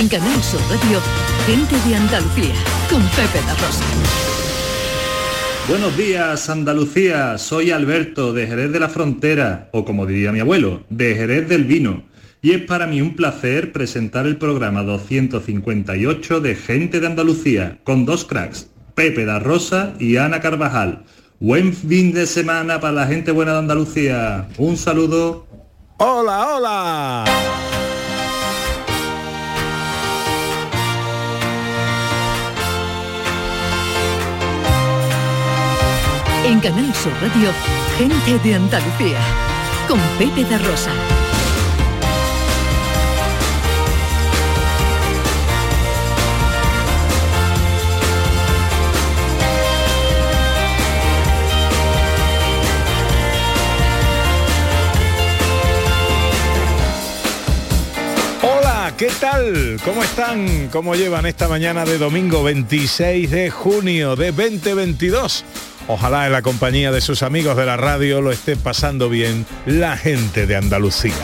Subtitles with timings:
[0.00, 0.98] En Canal Sur Radio,
[1.44, 2.54] gente de Andalucía,
[2.88, 3.84] con Pepe La Rosa.
[5.68, 7.36] Buenos días, Andalucía.
[7.36, 11.64] Soy Alberto de Jerez de la Frontera, o como diría mi abuelo, de Jerez del
[11.64, 12.04] Vino.
[12.40, 18.06] Y es para mí un placer presentar el programa 258 de Gente de Andalucía, con
[18.06, 21.04] dos cracks, Pepe da Rosa y Ana Carvajal.
[21.40, 24.48] Buen fin de semana para la gente buena de Andalucía.
[24.56, 25.46] Un saludo.
[25.98, 27.24] Hola, hola.
[36.50, 37.52] En Canal Sur Radio,
[37.96, 39.20] gente de Andalucía,
[39.86, 40.90] con Pepe da Rosa.
[58.96, 59.78] ¿qué tal?
[59.82, 60.68] ¿Cómo están?
[60.68, 65.44] ¿Cómo llevan esta mañana de domingo 26 de junio de 2022?
[65.88, 69.96] Ojalá en la compañía de sus amigos de la radio lo esté pasando bien la
[69.96, 71.14] gente de Andalucía.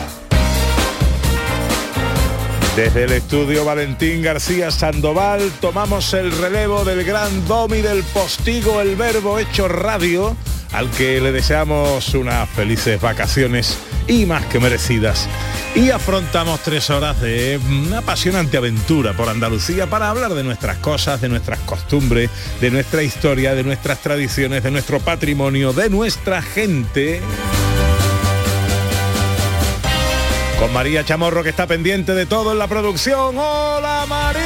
[2.75, 8.95] Desde el estudio Valentín García Sandoval tomamos el relevo del gran domi del postigo El
[8.95, 10.37] Verbo Hecho Radio,
[10.73, 15.27] al que le deseamos unas felices vacaciones y más que merecidas.
[15.75, 21.21] Y afrontamos tres horas de una apasionante aventura por Andalucía para hablar de nuestras cosas,
[21.21, 22.29] de nuestras costumbres,
[22.61, 27.21] de nuestra historia, de nuestras tradiciones, de nuestro patrimonio, de nuestra gente.
[30.59, 33.37] Con María Chamorro que está pendiente de todo en la producción.
[33.37, 34.43] ¡Hola María!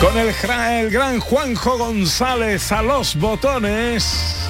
[0.00, 4.49] Con el, gra- el gran Juanjo González a los botones.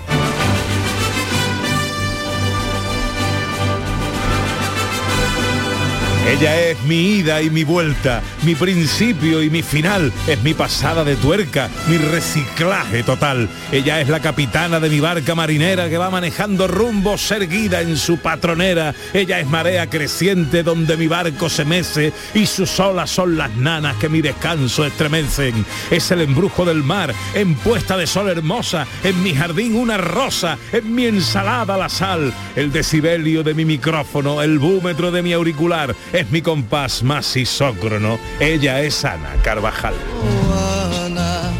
[6.27, 11.03] Ella es mi ida y mi vuelta, mi principio y mi final, es mi pasada
[11.03, 13.49] de tuerca, mi reciclaje total.
[13.71, 18.19] Ella es la capitana de mi barca marinera que va manejando rumbo erguida en su
[18.19, 18.93] patronera.
[19.13, 23.97] Ella es marea creciente donde mi barco se mece y sus olas son las nanas
[23.97, 25.65] que mi descanso estremecen.
[25.89, 30.57] Es el embrujo del mar en puesta de sol hermosa, en mi jardín una rosa,
[30.71, 35.95] en mi ensalada la sal, el decibelio de mi micrófono, el búmetro de mi auricular,
[36.13, 38.19] es mi compás más isócrono.
[38.39, 39.93] Ella es Ana Carvajal.
[40.37, 41.51] Hola Ana.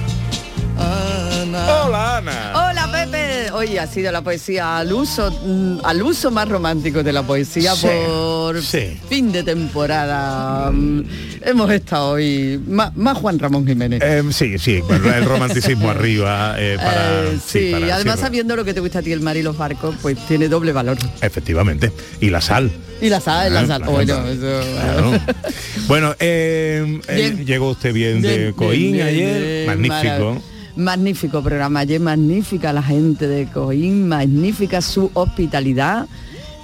[1.57, 2.61] Hola Pepe,
[3.53, 7.73] hoy ha sido la poesía al uso, mm, al uso más romántico de la poesía
[7.75, 8.97] Sí, por sí.
[9.09, 10.72] fin de temporada.
[10.72, 11.03] Mm,
[11.44, 14.00] Hemos estado hoy más, más Juan Ramón Jiménez.
[14.03, 18.56] Eh, sí, sí, bueno, el romanticismo arriba eh, para, Eh, sí, para además sí, sabiendo
[18.56, 20.97] lo que te gusta a ti el mar y los barcos, pues tiene doble valor.
[21.22, 21.91] efectivamente.
[22.19, 22.72] Y la sal.
[23.01, 23.78] Y la sal, la Ah, sal.
[23.81, 24.29] claro, Bueno, claro.
[24.29, 25.12] eso- Claro.
[25.88, 30.33] Bueno, eh, eh, llegó usted bien, de Coín bien, ayer, bien, magnífico.
[30.35, 30.41] marav-
[30.76, 36.08] Magnífico programa ayer, magnífica la gente de Coín, magnífica su hospitalidad.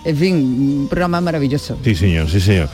[0.06, 1.78] En fin, un programa maravilloso.
[1.84, 2.69] Sí, señor, sí, señor.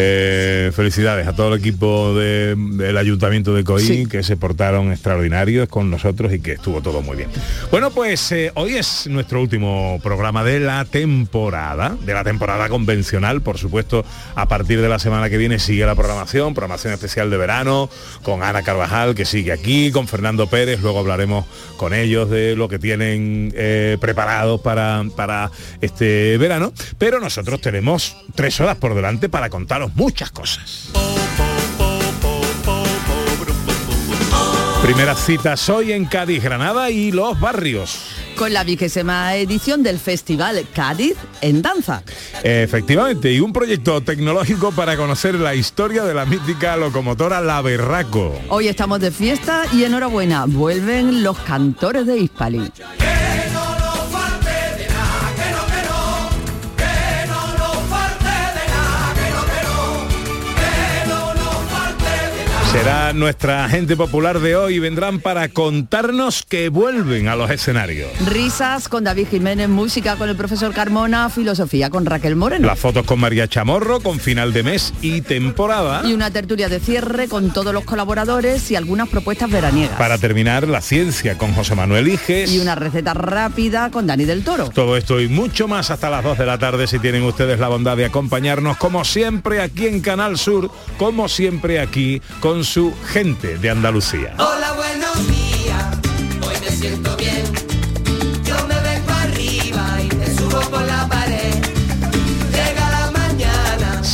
[0.00, 4.06] Eh, felicidades a todo el equipo de- del Ayuntamiento de Coín Sí.
[4.06, 7.28] que se portaron extraordinarios con nosotros y que estuvo todo muy bien.
[7.72, 13.42] Bueno, pues eh, hoy es nuestro último programa de la temporada, de la temporada convencional,
[13.42, 14.04] por supuesto,
[14.36, 17.90] a partir de la semana que viene sigue la programación, programación especial de verano,
[18.22, 21.44] con Ana Carvajal que sigue aquí, con Fernando Pérez, luego hablaremos
[21.76, 28.16] con ellos de lo que tienen eh, preparados para, para este verano, pero nosotros tenemos
[28.36, 30.90] tres horas por delante para contaros muchas cosas.
[34.82, 37.98] Primeras citas hoy en Cádiz, Granada y los barrios.
[38.36, 42.04] Con la vigésima edición del Festival Cádiz en Danza.
[42.44, 48.40] Efectivamente, y un proyecto tecnológico para conocer la historia de la mítica locomotora La Berraco.
[48.48, 52.72] Hoy estamos de fiesta y enhorabuena, vuelven los cantores de Hispali.
[62.72, 68.10] Será nuestra gente popular de hoy y vendrán para contarnos que vuelven a los escenarios.
[68.26, 72.66] Risas con David Jiménez, música con el profesor Carmona, filosofía con Raquel Moreno.
[72.66, 76.02] Las fotos con María Chamorro, con final de mes y temporada.
[76.04, 79.96] Y una tertulia de cierre con todos los colaboradores y algunas propuestas veraniegas.
[79.96, 82.52] Para terminar, la ciencia con José Manuel Iges.
[82.52, 84.68] Y una receta rápida con Dani del Toro.
[84.68, 87.68] Todo esto y mucho más hasta las 2 de la tarde si tienen ustedes la
[87.68, 93.56] bondad de acompañarnos como siempre aquí en Canal Sur, como siempre aquí con su gente
[93.56, 94.34] de Andalucía.
[94.38, 95.86] Hola, buenos días.
[96.46, 97.67] Hoy me siento bien.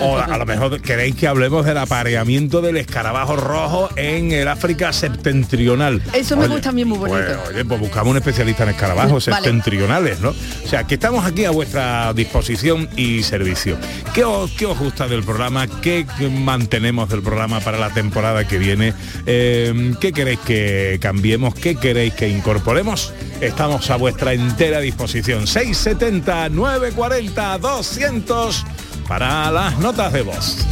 [0.00, 4.48] O a, a lo mejor queréis que hablemos del apareamiento del escarabajo rojo en el
[4.48, 6.02] África septentrional.
[6.12, 7.18] Eso me gusta a mí muy bonito.
[7.18, 9.36] Pues, oye, pues buscamos un especialista en escarabajos Vale.
[9.42, 10.30] septentrionales, ¿no?
[10.30, 13.76] O sea, que estamos aquí a vuestra disposición y servicio.
[14.12, 15.66] ¿Qué os, qué os gusta del programa?
[15.66, 18.94] ¿Qué mantenemos del programa para la temporada que viene?
[19.26, 21.54] Eh, ¿Qué queréis que cambiemos?
[21.54, 23.12] ¿Qué queréis que incorporemos?
[23.40, 25.46] Estamos a vuestra entera disposición.
[25.46, 28.64] 670 940 200
[29.08, 30.66] para las notas de voz.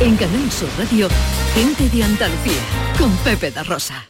[0.00, 1.08] En Canal Sur Radio,
[1.54, 2.60] gente de Andalucía,
[2.98, 4.09] con Pepe da Rosa.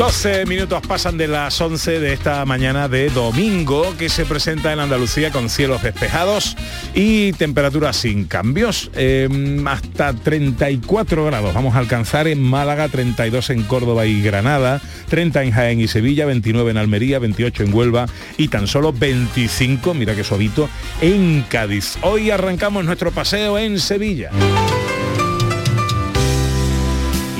[0.00, 4.80] 12 minutos pasan de las 11 de esta mañana de domingo que se presenta en
[4.80, 6.56] Andalucía con cielos despejados
[6.94, 8.90] y temperaturas sin cambios.
[8.94, 9.28] Eh,
[9.66, 14.80] hasta 34 grados vamos a alcanzar en Málaga, 32 en Córdoba y Granada,
[15.10, 18.06] 30 en Jaén y Sevilla, 29 en Almería, 28 en Huelva
[18.38, 20.70] y tan solo 25, mira qué suavito,
[21.02, 21.98] en Cádiz.
[22.00, 24.30] Hoy arrancamos nuestro paseo en Sevilla.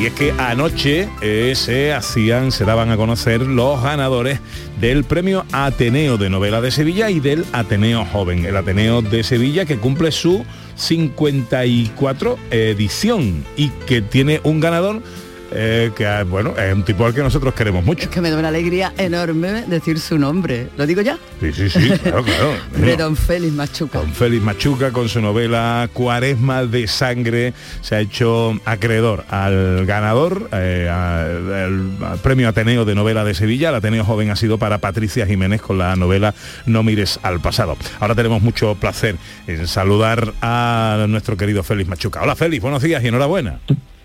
[0.00, 1.10] Y es que anoche
[1.54, 4.40] se hacían, se daban a conocer los ganadores
[4.80, 8.46] del premio Ateneo de Novela de Sevilla y del Ateneo Joven.
[8.46, 15.02] El Ateneo de Sevilla que cumple su 54 edición y que tiene un ganador
[15.52, 18.02] eh, que, bueno, es un tipo al que nosotros queremos mucho.
[18.04, 20.68] Es que me da una alegría enorme decir su nombre.
[20.76, 21.18] ¿Lo digo ya?
[21.40, 22.52] Sí, sí, sí, claro, claro.
[22.76, 24.00] De don Félix Machuca.
[24.00, 30.48] Con Félix Machuca, con su novela Cuaresma de Sangre, se ha hecho acreedor al ganador,
[30.52, 33.70] eh, al, al- al premio Ateneo de Novela de Sevilla.
[33.70, 36.34] El Ateneo Joven ha sido para Patricia Jiménez con la novela
[36.66, 37.76] No mires al pasado.
[38.00, 39.16] Ahora tenemos mucho placer
[39.46, 42.22] en saludar a nuestro querido Félix Machuca.
[42.22, 43.58] Hola Félix, buenos días y enhorabuena.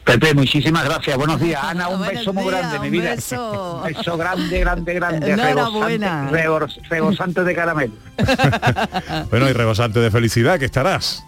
[0.06, 1.18] Pepe, muchísimas gracias.
[1.18, 1.88] Buenos días, Ana.
[1.90, 3.16] Un Buenos beso muy grande, mi vida.
[3.16, 3.82] beso.
[3.86, 5.32] Un beso grande, grande, grande.
[5.32, 6.30] Enhorabuena.
[6.30, 7.94] Rebosante, rebos- rebosante de caramelo.
[9.32, 11.26] Bueno, y rebosante de felicidad que estarás.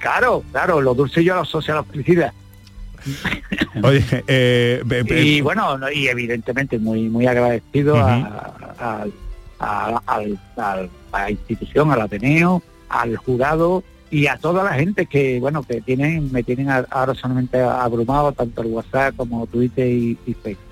[0.00, 2.32] Claro, claro, lo dulce yo lo asocio a la felicidad.
[3.82, 8.14] Oye, eh, be- be- Y bueno, no, y evidentemente muy muy agradecido a,
[8.78, 9.04] a-
[9.58, 15.06] a- al- al- a la institución, al Ateneo, al jurado y a toda la gente
[15.06, 20.18] que bueno que tienen me tienen ahora solamente abrumado tanto el WhatsApp como Twitter y,
[20.26, 20.64] y Facebook.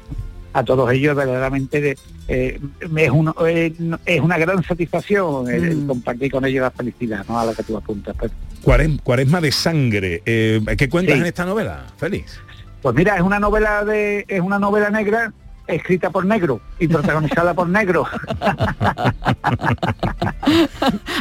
[0.54, 2.58] A todos ellos verdaderamente de- eh,
[2.96, 3.72] es, uno- eh,
[4.06, 5.86] es una gran satisfacción el, el Mm.
[5.86, 7.38] compartir con ellos la felicidad, ¿no?
[7.38, 8.16] A la que tú apuntas.
[8.18, 10.22] Pues, Cuaresma, Cuaresma de Sangre.
[10.26, 11.20] Eh, ¿Qué cuentas Sí.
[11.20, 12.40] en esta novela, Félix?
[12.82, 15.32] Pues mira, es una novela de, es una novela negra
[15.68, 18.06] escrita por negro y protagonizada por negro.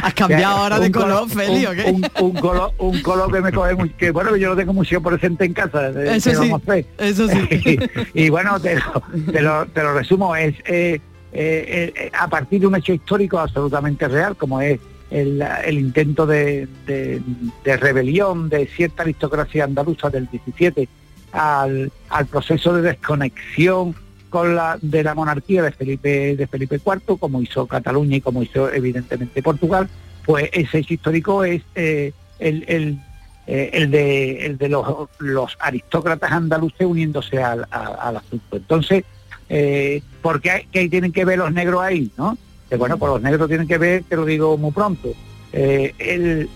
[0.02, 3.52] Has cambiado ahora de color, Feli, ¿o un, un- un color, un color que me
[3.52, 5.88] coge muy, que bueno, yo lo tengo mucho presente en casa.
[5.90, 7.78] Eso ¿qué sí, eso sí.
[8.14, 9.02] y, y bueno, te lo,
[9.32, 11.00] te lo, te lo resumo, es eh,
[11.32, 16.26] eh, eh, a partir de un hecho histórico absolutamente real, como es el, el intento
[16.26, 17.20] de, de-
[17.64, 20.88] de rebelión de cierta aristocracia andaluza del 17
[21.32, 23.94] al, al proceso de desconexión
[24.28, 28.42] con la de la monarquía de Felipe de Felipe IV, como hizo Cataluña y como
[28.42, 29.88] hizo evidentemente Portugal,
[30.24, 32.98] pues ese hecho histórico es eh, el, el,
[33.46, 34.86] eh, el de, el de los,
[35.18, 38.56] los aristócratas andaluces uniéndose al, al asunto.
[38.56, 39.04] Entonces,
[39.48, 42.10] eh, ¿por qué, hay- qué tienen que ver los negros ahí?
[42.18, 42.36] ¿no?
[42.78, 45.14] Bueno, pues los negros tienen que ver, te lo digo muy pronto,
[45.54, 46.48] eh, el,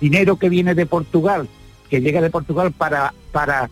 [0.00, 1.46] dinero que viene de Portugal,
[1.90, 3.68] que llega de Portugal para, para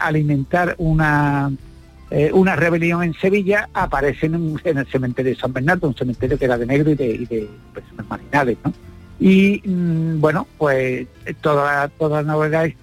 [0.00, 1.52] alimentar una
[2.10, 5.94] eh, una rebelión en Sevilla, aparece en, un- en el cementerio de San Bernardo, un
[5.94, 8.72] cementerio que era de negro y de, y personas marginales, ¿no?
[9.20, 12.74] Y mm, bueno, pues eh, toda, toda la novela es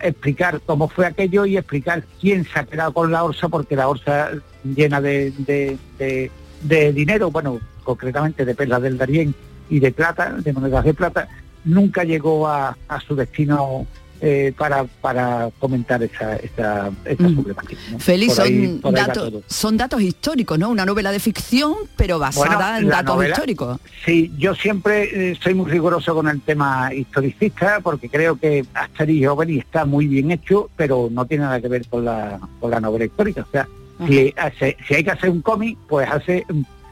[0.00, 3.88] explicar cómo fue aquello y explicar quién se ha quedado con la orsa, porque la
[3.88, 4.30] orsa
[4.64, 6.30] llena de, de- de-
[6.62, 9.34] de dinero, bueno, concretamente de perlas del Darién
[9.68, 11.28] y de plata, de monedas de plata,
[11.64, 13.86] nunca llegó a, a su destino
[14.24, 17.34] eh, para, para comentar esa, esa, esa Mm.
[17.34, 17.80] problemática.
[17.90, 17.98] ¿no?
[17.98, 20.68] Félix, Por ahí- son, por datos, son datos históricos, ¿no?
[20.70, 23.78] Una novela de ficción, pero basada Bueno, en datos novela- históricos.
[24.06, 29.18] Sí, yo siempre eh, soy muy riguroso con el tema historicista porque creo que Asterix
[29.22, 32.70] y Obelix está muy bien hecho, pero no tiene nada que ver con la, con
[32.70, 33.42] la novela histórica.
[33.42, 33.66] O sea,
[34.06, 36.46] si, hace- si hay que hacer un cómic, pues hace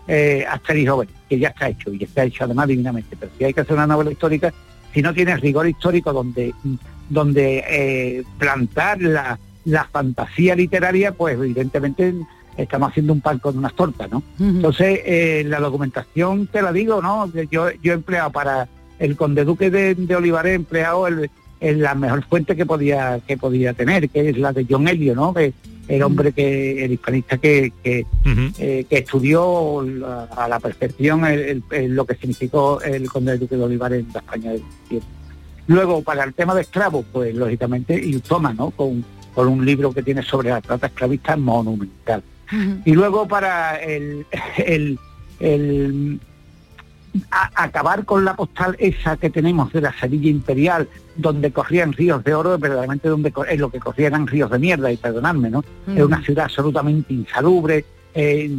[0.09, 3.17] eh, Asterix y Obelix, que ya está hecho y está hecho además divinamente.
[3.19, 4.53] Pero si hay que hacer una novela histórica,
[4.93, 6.53] si no tienes rigor histórico donde,
[7.11, 12.15] donde eh, plantar la, la fantasía literaria, pues evidentemente
[12.57, 14.23] estamos haciendo un pan con unas tortas, ¿no?
[14.39, 17.31] Entonces, eh, la documentación, te la digo, ¿no?
[17.51, 21.81] Yo, yo he empleado para el conde duque de, de Olivares, he empleado el, el-
[21.83, 25.33] la mejor fuente que podía que podía tener, que es la de John Elio, ¿no?
[25.35, 25.53] Que
[25.89, 28.07] el hombre que, el hispanista que, que,
[28.59, 33.39] eh, que estudió la- a la perfección el- el- el- lo que significó el conde
[33.39, 35.07] duque de Olivares en la España del tiempo.
[35.67, 38.71] Luego, para el tema de esclavos, pues lógicamente, y toma, ¿no?
[38.71, 42.23] Con, con un libro que tiene sobre la trata esclavista monumental.
[42.85, 44.27] Y luego para el,
[44.57, 44.99] el,
[45.39, 46.21] el-
[47.31, 52.23] a- acabar con la postal esa que tenemos de la Sevilla imperial, donde corrían ríos
[52.25, 55.65] de oro, verdaderamente donde es lo que corría eran ríos de mierda, y perdonadme, ¿no?
[55.95, 58.51] Es una ciudad absolutamente insalubre, eh,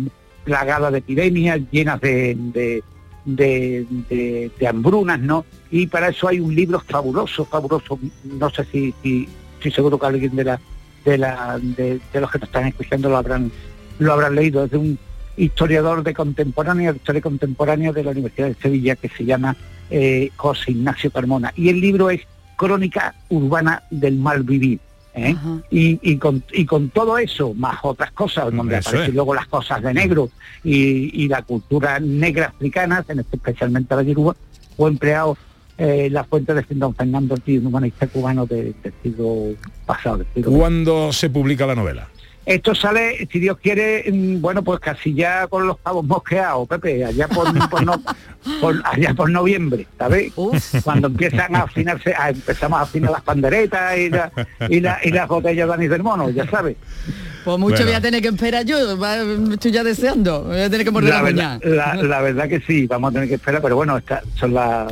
[0.46, 2.84] plagada de epidemias, llenas de, de,
[3.26, 5.46] de- de- de hambrunas, ¿no?
[5.70, 10.06] Y para eso hay un libro fabuloso, fabuloso, no sé si, si estoy seguro que
[10.08, 10.60] alguien de la
[11.06, 13.52] de la de, los que nos están escuchando lo habrán
[14.00, 15.00] lo habrán leído, es de un
[15.38, 19.56] historiador de contemporánea, de historia contemporánea de la Universidad de Sevilla que se llama
[19.90, 21.54] eh, José Ignacio Carmona.
[21.56, 22.22] Y el libro es
[22.56, 24.80] Crónica Urbana del Mal Vivir.
[25.14, 25.36] ¿Eh?
[25.70, 29.16] y, y con, y con todo eso, más otras cosas, donde Eso aparecen es.
[29.16, 30.30] luego las cosas de negro
[30.64, 34.36] y, y la cultura negra africana, este- especialmente la yoruba,
[34.78, 35.38] o empleado
[35.78, 40.18] eh, la fuente de don Fernando Ortiz, un humanista cubano de- del siglo pasado.
[40.18, 42.08] del siglo ¿Cuándo se publica la novela?
[42.46, 47.06] Esto sale, si Dios quiere, mm, bueno, pues casi ya con los pavos mosqueados, Pepe,
[47.06, 48.02] allá por, por no-
[48.60, 50.34] por- allá por noviembre, ¿sabes?
[50.84, 54.32] Cuando empiezan a afinarse, a- empezamos a afinar las panderetas y, la-
[54.70, 56.76] y, la- y las botellas de anís del mono, ya sabes.
[57.44, 57.86] Pues mucho Bueno.
[57.88, 58.78] voy a tener que esperar yo,
[59.52, 61.76] estoy ya deseando, voy a tener que morder la, La verdad, uña.
[61.76, 64.92] la, la verdad que sí, vamos a tener que esperar, pero bueno, esta, son las,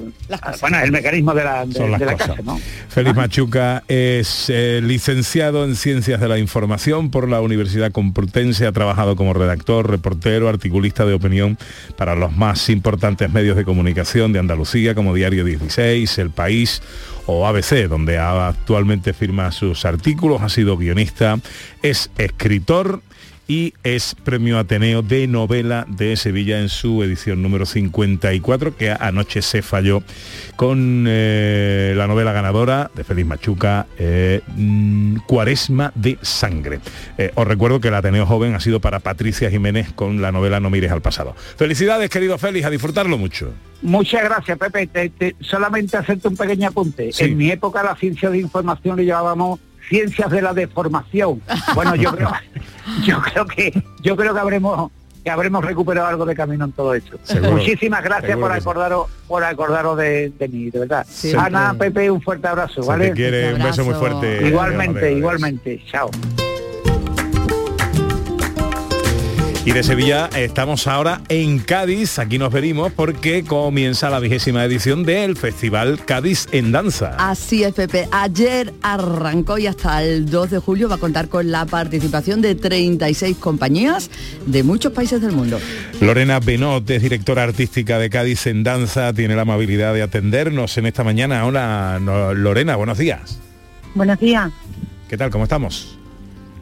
[0.62, 2.30] bueno, es el mecanismo de la, de, Son las de la cosas.
[2.30, 2.60] casa, ¿no?
[2.90, 8.72] Félix Machuca es eh, licenciado en Ciencias de la Información por la Universidad Complutense, ha
[8.72, 11.58] trabajado como redactor, reportero, articulista de opinión
[11.98, 16.82] para los más importantes medios de comunicación de Andalucía como Diario 16, El País
[17.30, 21.40] o ABC, donde actualmente firma sus artículos, ha sido guionista,
[21.84, 23.02] es escritor
[23.50, 29.42] y es premio Ateneo de novela de Sevilla en su edición número 54, que anoche
[29.42, 30.04] se falló
[30.56, 36.80] con eh, la novela ganadora de Félix Machuca, eh, mm, Cuaresma de Sangre.
[37.18, 40.60] Eh, os recuerdo que el Ateneo Joven ha sido para Patricia Jiménez con la novela
[40.60, 41.36] No mires al pasado.
[41.58, 43.52] Felicidades, querido Félix, a disfrutarlo mucho.
[43.82, 44.86] Muchas gracias, Pepe.
[44.88, 47.12] Te- te- solamente hacerte un pequeño apunte.
[47.12, 47.24] Sí.
[47.24, 51.42] En mi época la ciencia de información le llamábamos ciencias de la deformación.
[51.76, 52.32] Bueno, yo creo,
[53.04, 54.92] yo creo que yo creo que habremos
[55.24, 57.20] que habremos recuperado algo de camino en todo esto.
[57.24, 57.52] Seguro.
[57.52, 58.62] Muchísimas gracias por que sí.
[58.62, 61.06] acordaros por acordaros de, de mí, de verdad.
[61.10, 61.46] Siempre.
[61.46, 63.10] Ana, Pepe, un fuerte abrazo, Se ¿vale?
[63.10, 64.48] te quiere, un beso muy fuerte.
[64.48, 65.84] Igualmente, igualmente.
[65.92, 66.10] Chao.
[69.66, 75.04] Y de Sevilla estamos ahora en Cádiz, aquí nos venimos porque comienza la vigésima edición
[75.04, 77.18] del Festival Cádiz en Danza.
[77.20, 78.08] Así es, Pepe.
[78.12, 82.56] Ayer arrancó y hasta el 2 de julio va a contar con la participación de
[82.56, 84.10] 36 compañías
[84.46, 85.60] de muchos países del mundo.
[86.00, 90.86] Lorena Benot es directora artística de Cádiz en Danza, tiene la amabilidad de atendernos en
[90.86, 91.46] esta mañana.
[91.46, 93.40] Hola, Lorena, buenos días.
[93.94, 94.52] Buenos días.
[95.10, 95.30] ¿Qué tal?
[95.32, 95.99] ¿Cómo estamos?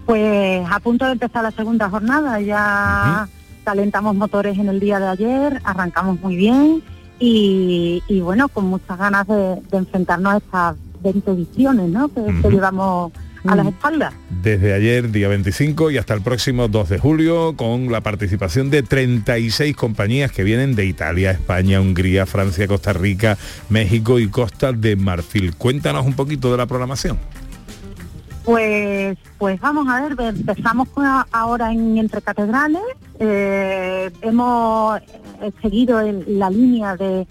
[0.07, 3.27] Pues a punto de empezar la segunda jornada, ya
[3.65, 6.81] calentamos motores en el día de ayer, arrancamos muy bien
[7.19, 12.07] y, y bueno, con muchas ganas de, de enfrentarnos a estas 20 ediciones ¿no?
[12.07, 13.11] que, que llevamos
[13.45, 14.13] a las espaldas.
[14.41, 18.83] Desde ayer, día 25, y hasta el próximo 2 de julio, con la participación de
[18.83, 23.37] 36 compañías que vienen de Italia, España, Hungría, Francia, Costa Rica,
[23.69, 25.53] México y Costa de Marfil.
[25.55, 27.17] Cuéntanos un poquito de la programación.
[28.47, 30.87] Pues, pues vamos a ver, ve- empezamos
[31.33, 32.81] ahora en Entre Catedrales,
[33.19, 35.01] eh, hemos
[35.41, 37.27] eh, seguido la línea de,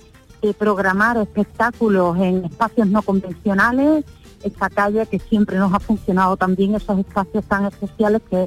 [0.58, 4.04] programar espectáculos en espacios no convencionales,
[4.44, 8.46] esta calle que siempre nos ha funcionado también, esos espacios tan especiales que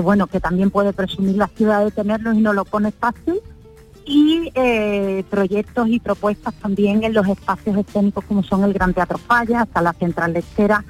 [0.00, 3.40] bueno, que también puede presumir la ciudad de tenerlos y no lo pone fácil
[4.06, 9.18] y eh, proyectos y propuestas también en los espacios escénicos como son el Gran Teatro
[9.18, 10.84] Falla, hasta la Central Lechera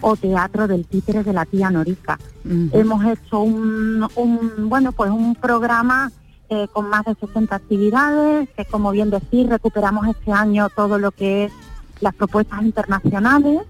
[0.00, 2.18] o Teatro del Títere de la Tía Norica.
[2.44, 6.12] Hemos hecho un, un, bueno pues un programa
[6.48, 11.10] eh, con más de 60 actividades, que como bien decir, recuperamos este año todo lo
[11.10, 11.52] que es
[12.00, 13.60] las propuestas internacionales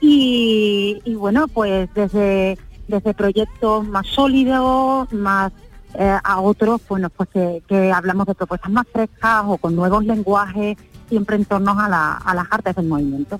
[0.00, 5.52] y, y bueno, pues desde, desde proyectos más sólidos, más
[5.94, 10.04] eh, a otros, bueno, pues que, que hablamos de propuestas más frescas o con nuevos
[10.04, 10.76] lenguajes,
[11.14, 13.38] siempre en torno a, la- a las artes del movimiento.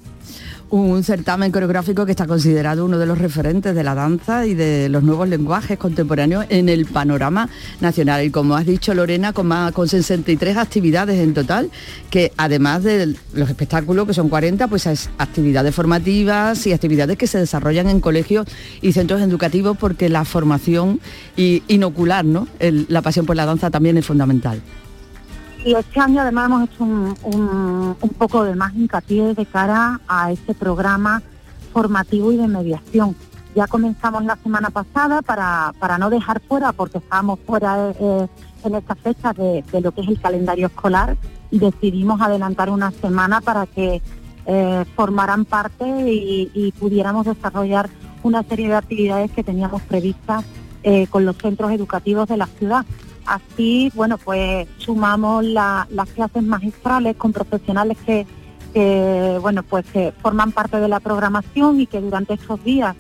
[0.71, 4.89] Un certamen coreográfico que está considerado uno de los referentes de la danza y de
[4.89, 7.49] los nuevos lenguajes contemporáneos en el panorama
[7.81, 8.25] nacional.
[8.25, 11.71] Y como has dicho, Lorena, con, más, con 63 actividades en total,
[12.11, 17.27] que además de los espectáculos, que son 40, pues es actividades formativas y actividades que
[17.27, 18.47] se desarrollan en colegios
[18.81, 20.99] y centros educativos porque la formación
[21.37, 22.49] y inocular ¿no?
[22.59, 24.61] El- la pasión por la danza también es fundamental.
[25.65, 30.31] Y este año además hemos hecho un, un- poco de más hincapié de cara a
[30.31, 31.23] este programa
[31.73, 33.17] formativo y de mediación.
[33.55, 38.27] Ya comenzamos la semana pasada para, para no dejar fuera, porque estábamos fuera eh,
[38.65, 41.17] en esta fecha de, de lo que es el calendario escolar,
[41.51, 44.03] decidimos adelantar una semana para que
[44.47, 47.89] eh, formaran parte y, y pudiéramos desarrollar
[48.23, 50.45] una serie de actividades que teníamos previstas
[50.83, 52.85] eh, con los centros educativos de la ciudad.
[53.27, 58.27] Así, bueno, pues sumamos la- las clases magistrales con profesionales que,
[58.75, 62.95] que, bueno, pues que forman parte de la programación y que durante estos días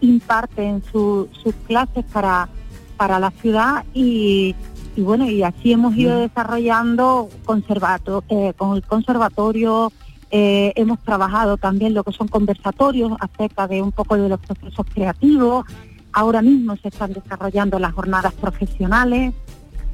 [0.00, 2.48] imparten su- sus clases para,
[2.96, 4.54] para la ciudad y,
[4.96, 9.92] y bueno, y así hemos ido desarrollando conservato, eh, con el conservatorio,
[10.30, 14.86] eh, hemos trabajado también lo que son conversatorios acerca de un poco de los procesos
[14.92, 15.64] creativos.
[16.12, 19.32] Ahora mismo se están desarrollando las jornadas profesionales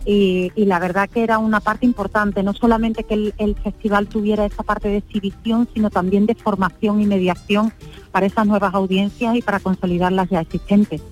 [0.06, 4.46] y, la verdad que era una parte importante, no solamente que el, el festival tuviera
[4.46, 7.72] esa parte de exhibición, sino también de formación y mediación
[8.12, 11.02] para esas nuevas audiencias y para consolidar las ya existentes.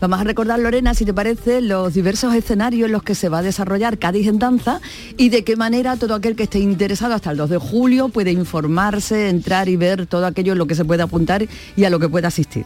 [0.00, 3.38] Vamos a recordar, Lorena, si te parece, los diversos escenarios en los que se va
[3.38, 4.80] a desarrollar Cádiz en Danza
[5.16, 8.30] y de qué manera todo aquel que esté interesado hasta el 2 de julio puede
[8.30, 11.98] informarse, entrar y ver todo aquello en lo que se puede apuntar y a lo
[11.98, 12.64] que pueda asistir.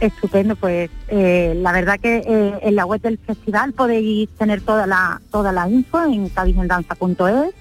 [0.00, 4.86] Estupendo, pues eh, la verdad que eh, en la web del festival podéis tener toda
[4.86, 7.54] la toda la info en cadizendanza.es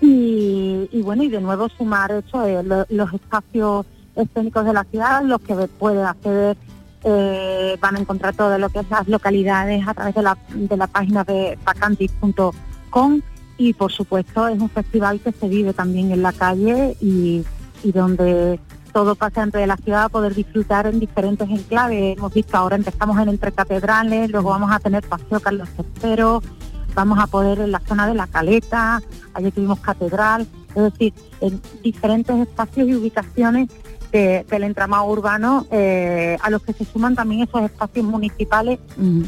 [0.00, 4.84] y, y bueno, y de nuevo sumar eso, eh, lo- los espacios escénicos de la
[4.84, 6.56] ciudad, los que pueden acceder
[7.04, 10.76] eh, van a encontrar todo lo que es las localidades a través de la, de
[10.76, 13.20] la página de vacantis.com
[13.56, 17.44] y por supuesto es un festival que se vive también en la calle y,
[17.82, 18.58] y donde
[18.92, 22.16] todo pasa dentro de la ciudad a poder disfrutar en diferentes enclaves.
[22.16, 25.68] Hemos visto ahora empezamos en Entre Catedrales, luego vamos a tener Paseo Carlos
[26.02, 26.48] III,
[26.94, 29.00] vamos a poder en la zona de la Caleta,
[29.34, 33.68] allí tuvimos Catedral, es decir, en diferentes espacios y ubicaciones
[34.12, 38.78] de- del entramado urbano eh, a los que se suman también esos espacios municipales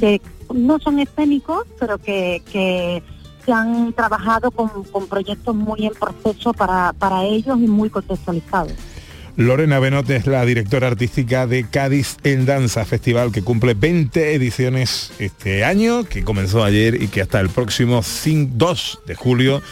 [0.01, 0.21] que
[0.55, 3.03] no son escénicos, pero que, que
[3.45, 8.73] se han trabajado con, con proyectos muy en proceso para, para ellos y muy contextualizados.
[9.37, 15.13] Lorena Benote es la directora artística de Cádiz en Danza, festival que cumple 20 ediciones
[15.19, 19.63] este año, que comenzó ayer y que hasta el próximo 5, 2 de julio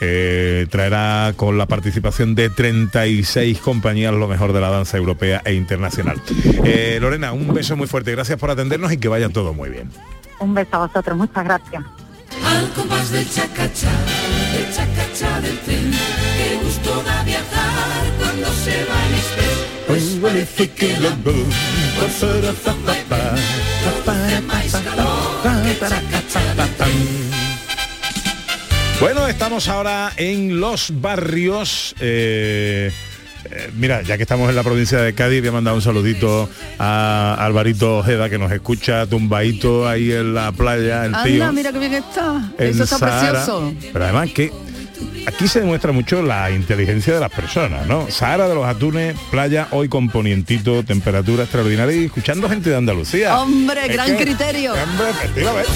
[0.00, 5.54] eh, traerá con la participación de 36 compañías lo mejor de la danza europea e
[5.54, 6.20] internacional.
[6.64, 9.90] Eh, Lorena, un beso muy fuerte, gracias por atendernos y que vaya todo muy bien.
[10.40, 11.84] Un beso a vosotros, muchas gracias.
[12.44, 13.92] Al compás del chacachá,
[14.52, 19.03] del chacachá del tren, qué gusto da viajar cuando se va
[19.94, 21.44] Pues que el que.
[29.00, 31.94] Bueno, estamos ahora en los barrios.
[32.00, 32.90] eh,
[33.50, 36.48] eh, mira, ya que estamos en la provincia de Cádiz, voy a mandar un saludito
[36.80, 41.52] a Alvarito Ojeda que nos escucha tumbadito ahí en la playa, el tío.
[41.52, 42.50] Mira qué bien está.
[42.58, 43.32] Eso está Sahara.
[43.32, 43.72] precioso.
[43.92, 44.50] Pero además que
[45.26, 48.10] aquí se demuestra mucho la inteligencia de las personas, ¿no?
[48.10, 53.38] Sahara de los Atunes, playa hoy con ponientito, temperatura extraordinaria y escuchando gente de Andalucía.
[53.40, 54.72] Hombre, Es gran que- criterio.
[54.72, 55.70] Hombre, efectivamente.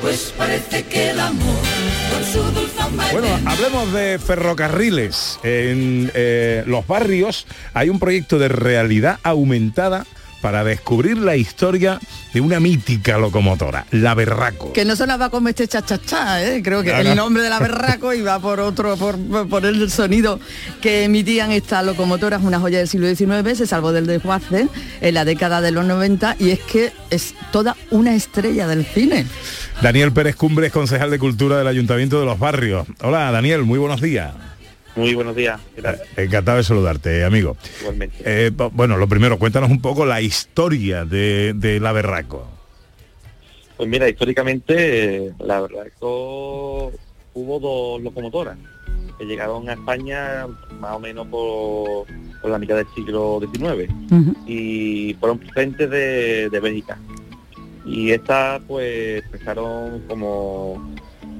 [0.00, 1.56] Pues parece que el amor
[2.12, 5.40] con su dulzón Bueno, hablemos de ferrocarriles.
[5.42, 10.06] En eh, los barrios hay un proyecto de realidad aumentada
[10.40, 11.98] para descubrir la historia
[12.32, 14.72] de una mítica locomotora, la Berraco.
[14.72, 16.62] Que no sonaba como este cha-cha-cha, ¿eh?
[16.62, 17.14] creo que No, el no.
[17.16, 19.16] nombre de la berraco iba por otro, por,
[19.48, 20.38] por el sonido
[20.80, 24.68] que emitían estas locomotoras, una joya del siglo XIX, se salvó del desguace
[25.00, 29.26] en la década de los 90 y es que es toda una estrella del cine.
[29.82, 32.86] Daniel Pérez Cumbres, concejal de Cultura del Ayuntamiento de los Barrios.
[33.00, 34.32] Hola, Daniel, muy buenos días.
[34.98, 35.60] Muy buenos días.
[35.76, 36.00] ¿qué tal?
[36.16, 37.56] Encantado de saludarte, amigo.
[37.80, 38.16] Igualmente.
[38.24, 42.44] Eh, bu- bueno, lo primero, cuéntanos un poco la historia de, de la Berraco.
[43.76, 48.58] Pues mira, históricamente, eh, la verdad es que hubo dos locomotoras
[49.18, 50.46] que llegaron a España
[50.80, 52.06] más o menos por,
[52.42, 53.92] por la mitad del siglo XIX
[54.46, 56.98] y fueron procedentes de, de Bélgica.
[57.86, 60.92] Y estas pues empezaron como,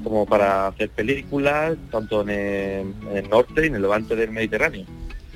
[0.08, 4.30] como para hacer películas, tanto en el, en el norte y en el levante del
[4.30, 4.84] Mediterráneo.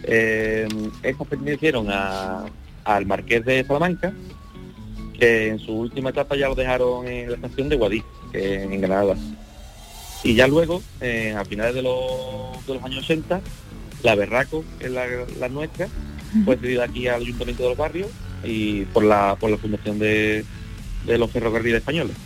[0.05, 0.67] Eh,
[1.03, 2.45] estas pertenecieron a-
[2.85, 4.13] al Marqués de Salamanca,
[5.19, 9.15] que en su última etapa ya lo dejaron en la estación de Guadix, en Granada.
[10.25, 13.41] Y ya luego, eh, a finales de los, de los años 80,
[14.03, 15.05] la Berraco, que es la,
[15.39, 15.89] la nuestra,
[16.45, 18.09] fue cedida aquí al Ayuntamiento de los Barrios
[18.43, 20.45] y por la, por la fundación de,
[21.07, 22.17] de los ferrocarriles españoles.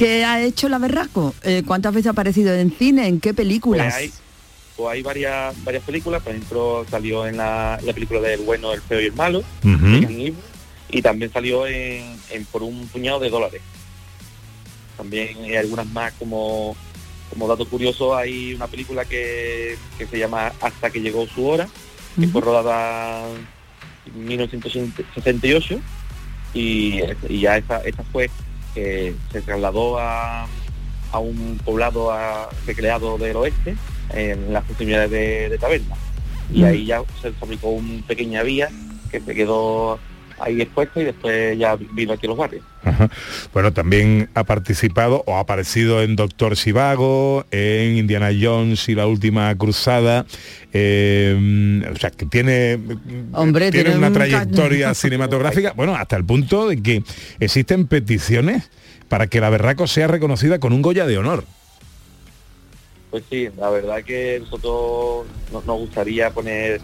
[0.00, 1.34] ¿Qué ha hecho la berraco?
[1.42, 3.06] Eh, ¿Cuántas veces ha aparecido en cine?
[3.06, 3.92] ¿En qué películas?
[3.92, 4.12] Pues hay,
[4.74, 8.80] pues hay varias, varias películas, por ejemplo, salió en la, la película del bueno, el
[8.80, 10.44] feo y el malo, Ian Eastwood,
[10.88, 13.60] y también salió en, en por un puñado de dólares.
[14.96, 16.74] También hay algunas más como,
[17.28, 21.68] como dato curioso, hay una película que, que se llama Hasta que llegó su hora,
[22.18, 23.28] que fue rodada
[24.06, 25.78] en 1968
[26.54, 28.30] y, y ya esa, esa fue
[28.74, 30.46] que se trasladó a,
[31.12, 33.76] a un poblado a- recreado del oeste
[34.12, 35.96] en las proximidades de, de Taberna.
[36.52, 38.68] Y ahí ya se fabricó una pequeña vía
[39.10, 40.00] que se quedó
[40.40, 42.64] ahí expuesta y después ya vino aquí a los barrios.
[42.82, 43.10] Ajá.
[43.52, 49.06] Bueno, también ha participado o ha aparecido en Doctor Sivago, en Indiana Jones y la
[49.06, 50.24] última cruzada.
[50.72, 52.78] eh, o sea, que tiene,
[53.32, 57.02] Hombre, tiene tiene una un trayectoria ca- cinematográfica, bueno, hasta el punto de que
[57.38, 58.70] existen peticiones
[59.08, 61.44] para que la Berraco sea reconocida con un Goya de honor.
[63.10, 66.80] Pues sí, la verdad que nosotros nos, nos gustaría poner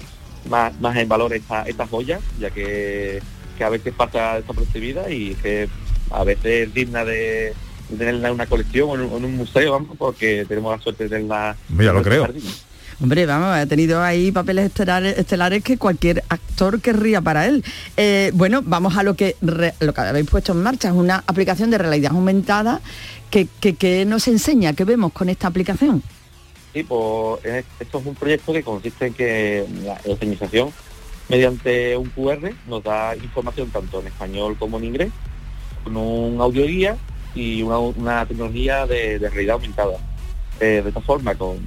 [0.50, 3.20] más, más en valor esta, esta joya, ya que,
[3.56, 5.68] que a veces pasa desapercibida y que
[6.10, 7.52] a veces es digna de,
[7.88, 10.76] de tenerla en una colección o en, un- o en un museo, vamos, porque tenemos
[10.76, 11.56] la suerte de tenerla.
[11.78, 12.22] Ya lo creo.
[12.22, 12.42] jardín.
[12.98, 17.62] Hombre, vamos, ha tenido ahí papeles estelares, estelares que cualquier actor querría para él.
[17.98, 21.22] Eh, bueno, vamos a lo que re- lo que habéis puesto en marcha, es una
[21.26, 22.80] aplicación de realidad aumentada
[23.30, 26.02] que, que, que nos enseña, que vemos con esta aplicación.
[26.72, 30.70] Sí, pues es- esto es un proyecto que consiste en que la la optimización
[31.28, 35.10] mediante un QR nos da información tanto en español como en inglés,
[35.84, 36.96] con un audio guía
[37.34, 39.96] y una, una tecnología de, de realidad aumentada.
[40.60, 41.58] Eh, de esta forma, con,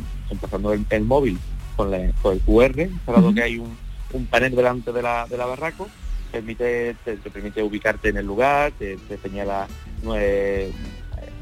[0.41, 1.37] pasando el, el móvil
[1.75, 3.77] con, la- con el QR, instalado que hay un,
[4.13, 5.87] un panel delante de la, de la barraco,
[6.31, 9.67] permite, te, te permite ubicarte en el lugar, te, te señala
[10.15, 10.71] eh,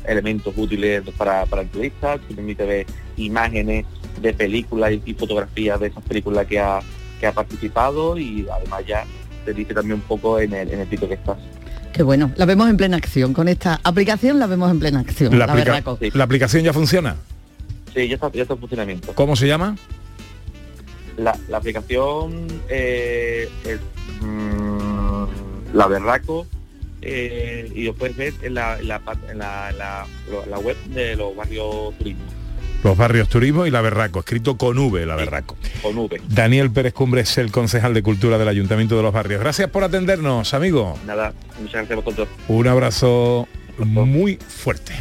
[0.06, 2.86] elementos útiles para, para el turista, te permite ver
[3.18, 3.86] imágenes
[4.22, 6.80] de películas y, y fotografías de esas películas que ha,
[7.20, 9.06] que ha participado y además ya
[9.46, 11.38] te dice también un poco en el, en el sitio que estás.
[11.94, 13.34] Que bueno, la vemos en plena acción.
[13.34, 15.38] Con esta aplicación la vemos en plena acción.
[15.38, 15.84] La, La, aplica-.
[16.18, 17.16] ¿La aplicación ya funciona?
[17.96, 19.14] Sí, ya está, ya está en funcionamiento.
[19.16, 19.76] ¿Cómo se llama?
[21.18, 23.80] La, la aplicación eh, es
[24.22, 25.24] mm,
[25.74, 26.46] La Berraco
[27.02, 30.06] eh, y lo puedes ver en la, en en la- en la-
[30.50, 32.22] la web de los barrios turismo,
[32.88, 35.58] Los barrios turismo y la Berraco, escrito con V, la Berraco.
[35.82, 36.22] con V.
[36.30, 39.42] Daniel Pérez Cumbre es el concejal de Cultura del Ayuntamiento de los Barrios.
[39.42, 40.98] Gracias por atendernos, amigo.
[41.06, 42.30] Nada, muchas gracias a vosotros.
[42.48, 43.46] Un abrazo
[43.78, 44.94] muy fuerte.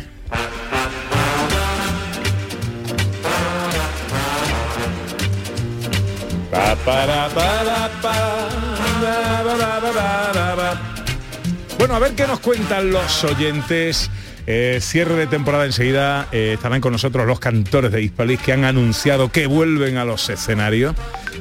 [11.79, 14.11] Bueno, a ver qué nos cuentan los oyentes.
[14.47, 18.65] Eh, cierre de temporada enseguida eh, estarán con nosotros los cantores de Hispalis que han
[18.65, 20.95] anunciado que vuelven a los escenarios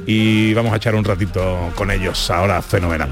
[0.06, 3.08] y vamos a echar un ratito con ellos ahora fenomenal.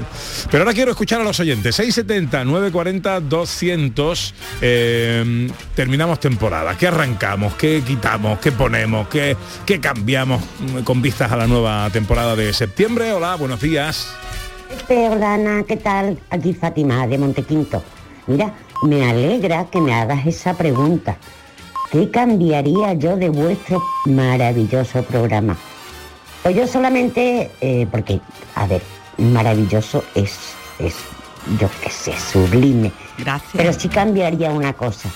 [0.51, 1.75] Pero ahora quiero escuchar a los oyentes.
[1.75, 6.77] 670 940 200 eh, terminamos temporada.
[6.77, 7.55] ¿Qué arrancamos?
[7.55, 8.39] ¿Qué quitamos?
[8.39, 9.07] ¿Qué ponemos?
[9.07, 10.43] ¿Qué, qué cambiamos
[10.83, 13.13] con vistas a la nueva temporada de septiembre?
[13.13, 14.13] Hola, buenos días.
[14.87, 16.19] ¿qué tal?
[16.29, 17.83] Aquí Fátima de Montequinto.
[18.27, 21.17] Mira, me alegra que me hagas esa pregunta.
[21.91, 25.57] ¿Qué cambiaría yo de vuestro maravilloso programa?
[26.43, 28.19] Pues yo solamente, eh, porque,
[28.55, 28.81] a ver,
[29.17, 30.37] maravilloso es,
[30.79, 30.95] es,
[31.59, 32.91] yo qué sé, sublime.
[33.17, 33.51] Gracias.
[33.53, 35.09] Pero sí cambiaría una cosa,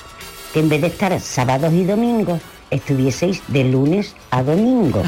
[0.53, 2.39] que en vez de estar sábados y domingos,
[2.71, 5.03] estuvieseis de lunes a domingo.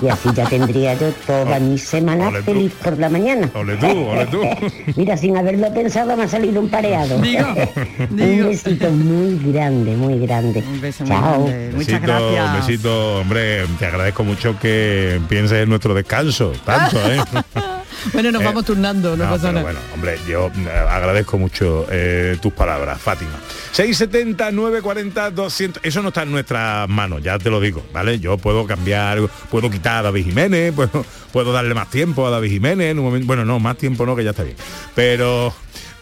[0.00, 2.44] Y así ya tendría yo toda mi semana Ole tú.
[2.52, 3.50] feliz por la mañana.
[3.54, 4.40] Ole tú, ole tú.
[4.96, 7.18] Mira, sin haberlo pensado me ha salido un pareado.
[7.20, 7.44] Digo,
[8.10, 8.48] un digo.
[8.48, 10.60] besito muy grande, muy grande.
[10.66, 11.44] Un beso muy Chao.
[11.44, 11.70] grande.
[11.74, 12.66] Muchas besito, gracias.
[12.66, 17.20] besito, hombre, te agradezco mucho que pienses en nuestro descanso, tanto, ¿eh?
[18.12, 19.62] Bueno, nos Eh, vamos turnando, no, No, pasa nada.
[19.62, 23.38] bueno, hombre, yo eh, agradezco mucho eh, tus palabras, Fátima.
[23.72, 28.18] 670, 940, 200, eso no está en nuestras manos, ya te lo digo, ¿vale?
[28.18, 29.18] Yo puedo cambiar,
[29.50, 33.04] puedo quitar a David Jiménez, puedo, puedo darle más tiempo a David Jiménez en un
[33.06, 34.56] momento, bueno, no, más tiempo no, que ya está bien.
[34.94, 35.54] Pero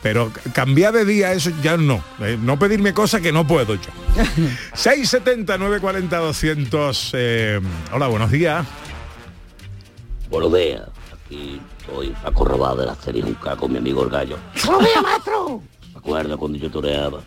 [0.03, 3.91] pero cambiar de día eso ya no, eh, no pedirme cosas que no puedo yo.
[4.75, 7.61] 670 940 200 eh,
[7.93, 8.67] hola, buenos días.
[10.31, 10.83] Buenos días,
[11.27, 11.61] aquí
[11.95, 14.37] soy Paco Robado de la serie Junca con mi amigo el gallo.
[14.67, 15.63] ¡Buenos maestro!
[15.93, 17.21] ¿Me acuerdas cuando yo toreaba?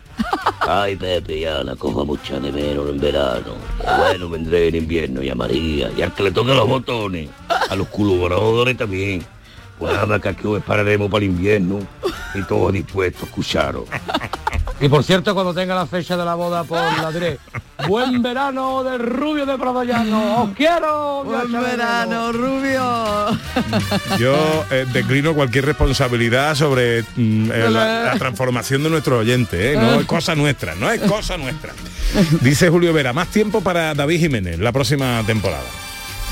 [0.60, 3.54] Ay, Pepe y Ana, coja mucha de menos en verano.
[3.98, 5.90] Bueno, vendré en invierno y a María.
[5.96, 9.24] Y al que le toque los botones, a los colaboradores también.
[9.78, 11.80] Pues nada, que aquí os esperaremos para el invierno
[12.34, 13.84] y todos dispuestos a escucharos.
[14.80, 17.38] Y por cierto, cuando tenga la fecha de la boda, por la diré.
[17.88, 20.42] Buen verano del rubio de Pradoyano.
[20.44, 21.24] Os quiero.
[21.24, 23.38] Buen verano, Rubio.
[24.18, 29.76] Yo eh, declino cualquier responsabilidad sobre mm, eh, la, la transformación de nuestro oyente, ¿eh?
[29.76, 31.72] no es cosa nuestra, no es cosa nuestra.
[32.40, 35.64] Dice Julio Vera, más tiempo para David Jiménez la próxima temporada.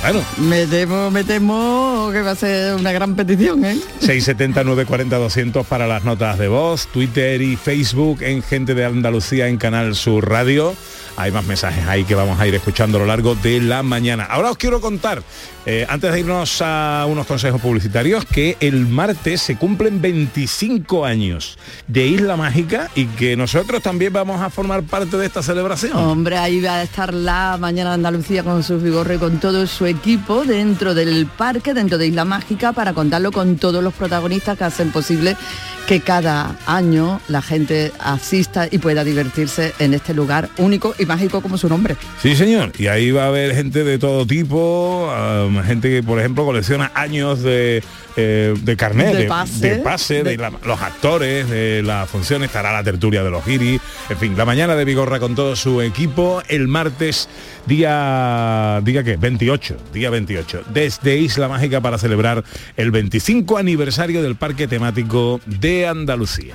[0.03, 3.79] Bueno, Me temo, me temo que va a ser una gran petición, ¿eh?
[4.01, 9.47] 670 940 200 para las notas de voz, Twitter y Facebook en Gente de Andalucía
[9.47, 10.75] en Canal Sur Radio.
[11.17, 14.25] Hay más mensajes ahí que vamos a ir escuchando a lo largo de la mañana.
[14.25, 15.23] Ahora os quiero contar,
[15.67, 21.59] eh, antes de irnos a unos consejos publicitarios, que el martes se cumplen 25 años
[21.87, 25.97] de Isla Mágica y que nosotros también vamos a formar parte de esta celebración.
[25.97, 29.87] Hombre, ahí va a estar la mañana de Andalucía con su Vigorre con todo su
[29.87, 34.65] equipo dentro del parque, dentro de Isla Mágica, para contarlo con todos los protagonistas que
[34.65, 35.37] hacen posible
[35.87, 41.57] que cada año la gente asista y pueda divertirse en este lugar único mágico como
[41.59, 41.97] su nombre.
[42.21, 42.73] Sí, señor.
[42.79, 45.11] Y ahí va a haber gente de todo tipo,
[45.47, 47.83] um, gente que, por ejemplo, colecciona años de,
[48.17, 49.69] eh, de carnet, De pase.
[49.71, 53.81] de pase, de la- los actores, de la función, estará la tertulia de los giris.
[54.11, 57.29] En fin, la mañana de Vigorra con todo su equipo, el martes,
[57.67, 62.45] día, día qué, 28, día 28, desde Isla Mágica para celebrar
[62.77, 66.55] el 25 aniversario del Parque Temático de Andalucía.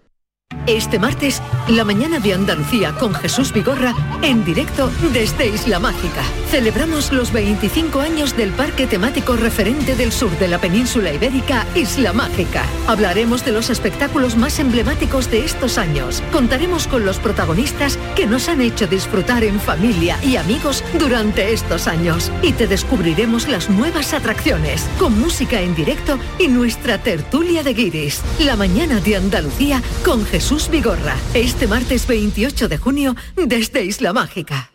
[0.67, 6.21] Este martes, la mañana de Andalucía con Jesús Vigorra en directo desde Isla Mágica.
[6.51, 12.13] Celebramos los 25 años del parque temático referente del sur de la península ibérica, Isla
[12.13, 12.63] Mágica.
[12.87, 16.21] Hablaremos de los espectáculos más emblemáticos de estos años.
[16.31, 21.87] Contaremos con los protagonistas que nos han hecho disfrutar en familia y amigos durante estos
[21.87, 22.31] años.
[22.43, 28.21] Y te descubriremos las nuevas atracciones, con música en directo y nuestra tertulia de guiris.
[28.39, 30.40] La mañana de Andalucía con Jesús
[30.71, 31.15] Vigorra.
[31.33, 34.70] Este martes 28 de junio desde Isla Mágica.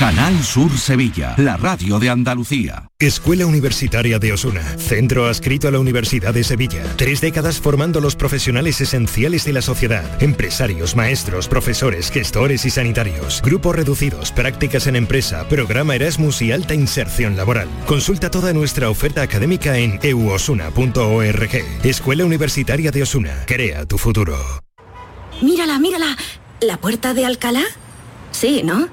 [0.00, 2.88] Canal Sur Sevilla, la radio de Andalucía.
[2.98, 6.82] Escuela Universitaria de Osuna, centro adscrito a la Universidad de Sevilla.
[6.96, 13.42] Tres décadas formando los profesionales esenciales de la sociedad, empresarios, maestros, profesores, gestores y sanitarios.
[13.42, 17.68] Grupos reducidos, prácticas en empresa, programa Erasmus y alta inserción laboral.
[17.84, 21.50] Consulta toda nuestra oferta académica en euosuna.org.
[21.84, 24.38] Escuela Universitaria de Osuna, crea tu futuro.
[25.42, 26.16] Mírala, mírala.
[26.62, 27.64] ¿La puerta de Alcalá?
[28.30, 28.88] Sí, ¿no?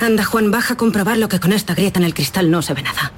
[0.00, 2.72] Anda, Juan, baja a comprobar lo que con esta grieta en el cristal no se
[2.74, 3.12] ve nada.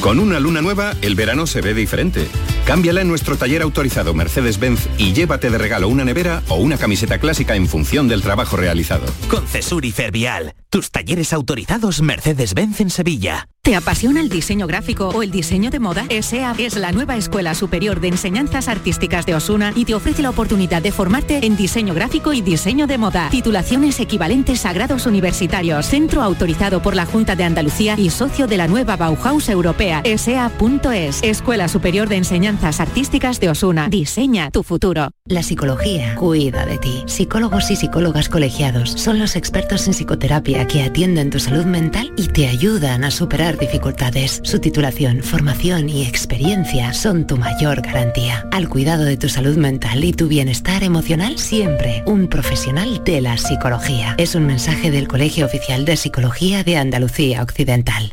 [0.00, 2.26] Con una luna nueva, el verano se ve diferente.
[2.66, 7.18] Cámbiala en nuestro taller autorizado Mercedes-Benz y llévate de regalo una nevera o una camiseta
[7.18, 9.06] clásica en función del trabajo realizado.
[9.28, 13.48] Con Cesur y Fervial, tus talleres autorizados Mercedes-Benz en Sevilla.
[13.64, 16.04] ¿Te apasiona el diseño gráfico o el diseño de moda?
[16.08, 20.30] ESEA es la nueva Escuela Superior de Enseñanzas Artísticas de Osuna y te ofrece la
[20.30, 23.28] oportunidad de formarte en diseño gráfico y diseño de moda.
[23.30, 25.86] Titulaciones equivalentes a grados universitarios.
[25.86, 30.00] Centro autorizado por la Junta de Andalucía y socio de la nueva Bauhaus Europea.
[30.02, 31.22] ESEA.es.
[31.22, 33.86] Escuela Superior de Enseñanzas Artísticas de Osuna.
[33.88, 35.12] Diseña tu futuro.
[35.26, 37.04] La psicología cuida de ti.
[37.06, 42.26] Psicólogos y psicólogas colegiados son los expertos en psicoterapia que atienden tu salud mental y
[42.26, 44.40] te ayudan a superar dificultades.
[44.44, 48.46] Su titulación, formación y experiencia son tu mayor garantía.
[48.52, 53.36] Al cuidado de tu salud mental y tu bienestar emocional, siempre un profesional de la
[53.38, 54.14] psicología.
[54.18, 58.12] Es un mensaje del Colegio Oficial de Psicología de Andalucía Occidental.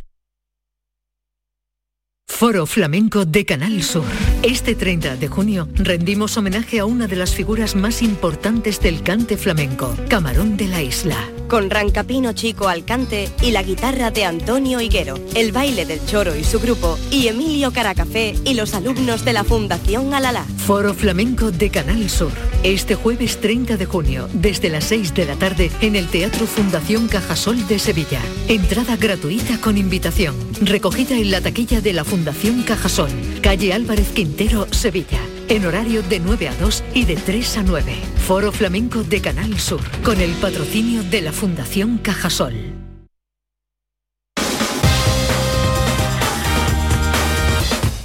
[2.30, 4.04] Foro Flamenco de Canal Sur.
[4.42, 9.36] Este 30 de junio rendimos homenaje a una de las figuras más importantes del cante
[9.36, 11.18] flamenco, Camarón de la Isla.
[11.50, 16.36] Con Rancapino Chico al cante y la guitarra de Antonio Higuero, el baile del Choro
[16.36, 20.44] y su grupo, y Emilio Caracafé y los alumnos de la Fundación Alalá.
[20.58, 22.30] Foro Flamenco de Canal Sur.
[22.62, 27.08] Este jueves 30 de junio, desde las 6 de la tarde, en el Teatro Fundación
[27.08, 28.20] Cajasol de Sevilla.
[28.46, 30.36] Entrada gratuita con invitación.
[30.60, 33.10] Recogida en la taquilla de la Fundación Cajasol,
[33.42, 35.18] calle Álvarez Quintero, Sevilla.
[35.48, 38.19] En horario de 9 a 2 y de 3 a 9.
[38.30, 42.54] Foro Flamenco de Canal Sur, con el patrocinio de la Fundación Cajasol.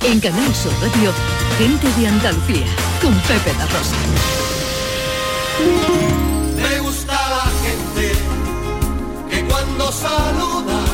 [0.01, 1.13] En Canal Sur Radio,
[1.59, 2.65] gente de Andalucía,
[3.03, 3.95] con Pepe da Rosa.
[6.55, 8.11] Me gusta la gente
[9.29, 10.84] que cuando saluda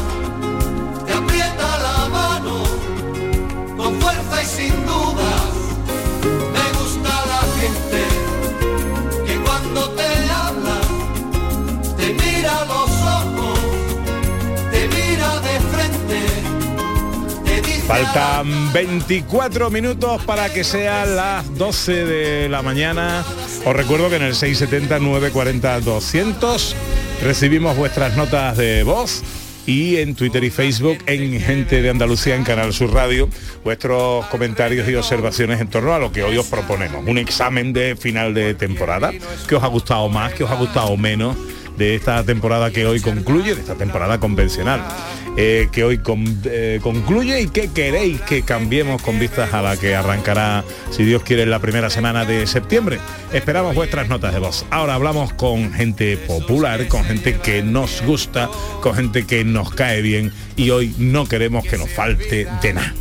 [18.14, 23.24] Faltan 24 minutos para que sean las 12 de la mañana.
[23.66, 26.74] Os recuerdo que en el 670-940-200
[27.24, 29.24] recibimos vuestras notas de voz
[29.66, 33.30] y en Twitter y Facebook en Gente de Andalucía en Canal Sur Radio
[33.64, 37.08] vuestros comentarios y observaciones en torno a lo que hoy os proponemos.
[37.08, 39.14] Un examen de final de temporada.
[39.48, 40.34] que os ha gustado más?
[40.34, 41.38] que os ha gustado menos?
[41.82, 44.84] De esta temporada que hoy concluye, de esta temporada convencional,
[45.36, 49.76] eh, que hoy con- eh, concluye y que queréis que cambiemos con vistas a la
[49.78, 53.00] que arrancará, si Dios quiere, la primera semana de septiembre.
[53.34, 54.64] Esperamos vuestras notas de voz.
[54.70, 58.48] Ahora hablamos con gente popular, con gente que nos gusta,
[58.82, 62.94] con gente que nos cae bien y hoy no queremos que nos falte de nada.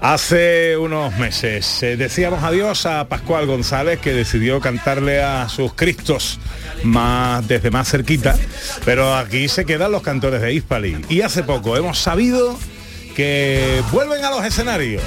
[0.00, 6.38] Hace unos meses eh, decíamos adiós a Pascual González que decidió cantarle a sus Cristos
[6.84, 8.36] más desde más cerquita,
[8.84, 12.56] pero aquí se quedan los cantores de Hispali y hace poco hemos sabido
[13.16, 15.02] que vuelven a los escenarios.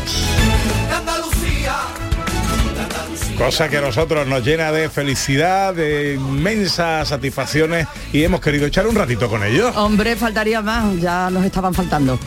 [3.38, 8.86] Cosa que a nosotros nos llena de felicidad, de inmensas satisfacciones y hemos querido echar
[8.86, 9.74] un ratito con ellos.
[9.78, 12.20] Hombre, faltaría más, ya nos estaban faltando.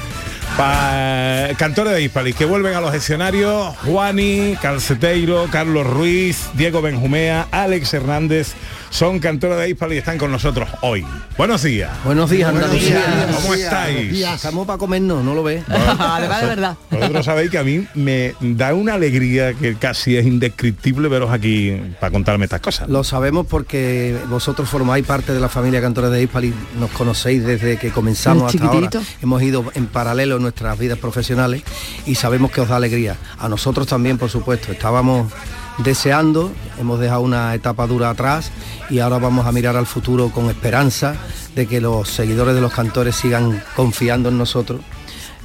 [0.56, 7.46] Pa- cantores de Hispalis que vuelven a los escenarios, Juani, Calceteiro, Carlos Ruiz, Diego Benjumea,
[7.50, 8.52] Alex Hernández,
[8.92, 11.04] son cantores de Hispalis y están con nosotros hoy.
[11.38, 11.90] Buenos días.
[12.04, 13.26] Buenos días, Andalucía.
[13.34, 14.12] ¿Cómo estáis?
[14.12, 14.34] días.
[14.34, 15.64] Estamos para comernos, ¿no lo ves?
[15.68, 16.76] Además de verdad.
[16.90, 21.74] Vosotros sabéis que a mí me da una alegría que casi es indescriptible veros aquí
[22.00, 22.86] para contarme estas cosas.
[22.90, 27.78] Lo sabemos porque vosotros formáis parte de la familia Cantores de Hispali, nos conocéis desde
[27.78, 28.90] que comenzamos hasta ahora.
[29.22, 31.62] Hemos ido en paralelo en nuestras vidas profesionales
[32.04, 33.16] y sabemos que os da alegría.
[33.38, 34.70] A nosotros también, por supuesto.
[34.70, 35.32] Estábamos
[35.78, 38.50] deseando, hemos dejado una etapa dura atrás
[38.90, 41.16] y ahora vamos a mirar al futuro con esperanza
[41.54, 44.80] de que los seguidores de los cantores sigan confiando en nosotros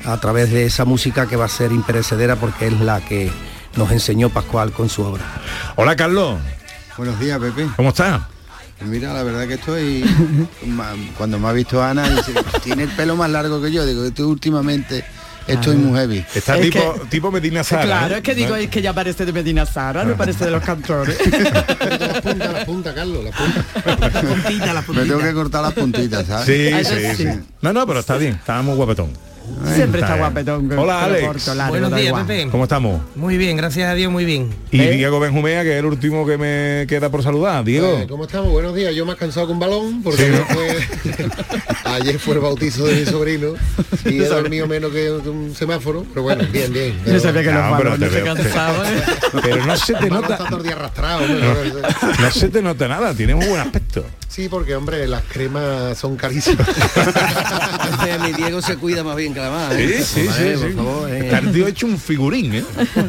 [0.05, 3.31] a través de esa música que va a ser imperecedera porque es la que
[3.75, 5.23] nos enseñó Pascual con su obra.
[5.75, 6.39] Hola Carlos.
[6.97, 7.67] Buenos días, Pepe.
[7.75, 8.21] ¿Cómo estás?
[8.77, 10.03] Pues Mira, la verdad que estoy...
[11.17, 13.85] Cuando me ha visto Ana, dice, tiene el pelo más largo que yo.
[13.85, 15.03] Digo, estoy últimamente,
[15.47, 16.25] estoy muy heavy.
[16.35, 17.83] Está Es tipo, que- tipo Medina Sara.
[17.83, 18.17] claro, ¿eh?
[18.17, 21.17] es que digo, es que ya parece de Medina Sara, no parece de los cantores.
[21.31, 23.65] la punta, la punta, Carlos, la punta.
[24.09, 25.05] La puntita, la puntita.
[25.05, 26.45] Me tengo que cortar las puntitas, ¿sabes?
[26.45, 27.39] Sí, sí, sí.
[27.61, 29.09] No, no, pero está bien, está muy guapetón.
[29.75, 30.19] Siempre está bien.
[30.19, 30.67] guapetón.
[30.69, 31.25] con Hola Alex.
[31.27, 32.13] corto, largo, Buenos días.
[32.25, 32.47] Pepe.
[32.51, 33.01] ¿Cómo estamos?
[33.15, 34.49] Muy bien, gracias a Dios, muy bien.
[34.71, 37.63] Y Diego Benjumea, que es el último que me queda por saludar.
[37.63, 37.97] Diego.
[37.99, 38.51] Eh, ¿Cómo estamos?
[38.51, 38.93] Buenos días.
[38.95, 40.45] Yo más cansado que un balón porque Sí, ¿no?
[40.59, 41.29] ayer, fue,
[41.93, 43.53] ayer fue el bautizo de mi sobrino
[44.05, 46.99] y he dormido menos que un semáforo, pero bueno, bien, bien.
[47.05, 48.85] Yo sabía que los No, pero balones te se veo- cansaban.
[48.97, 49.01] ¿eh?
[49.41, 50.33] Pero no se te nota.
[50.33, 51.21] está todo el día arrastrado.
[51.27, 54.05] No, se te nota nada, tiene muy buen aspecto.
[54.27, 56.67] Sí, porque hombre, las cremas son carísimas.
[56.67, 59.73] Entonces, mi Diego se cuida más bien que la más.
[59.75, 60.03] Sí, ¿eh?
[60.03, 60.75] sí, sí, por sí.
[60.75, 61.41] favor, eh.
[61.53, 62.63] Tío hecho un figurín, ¿eh?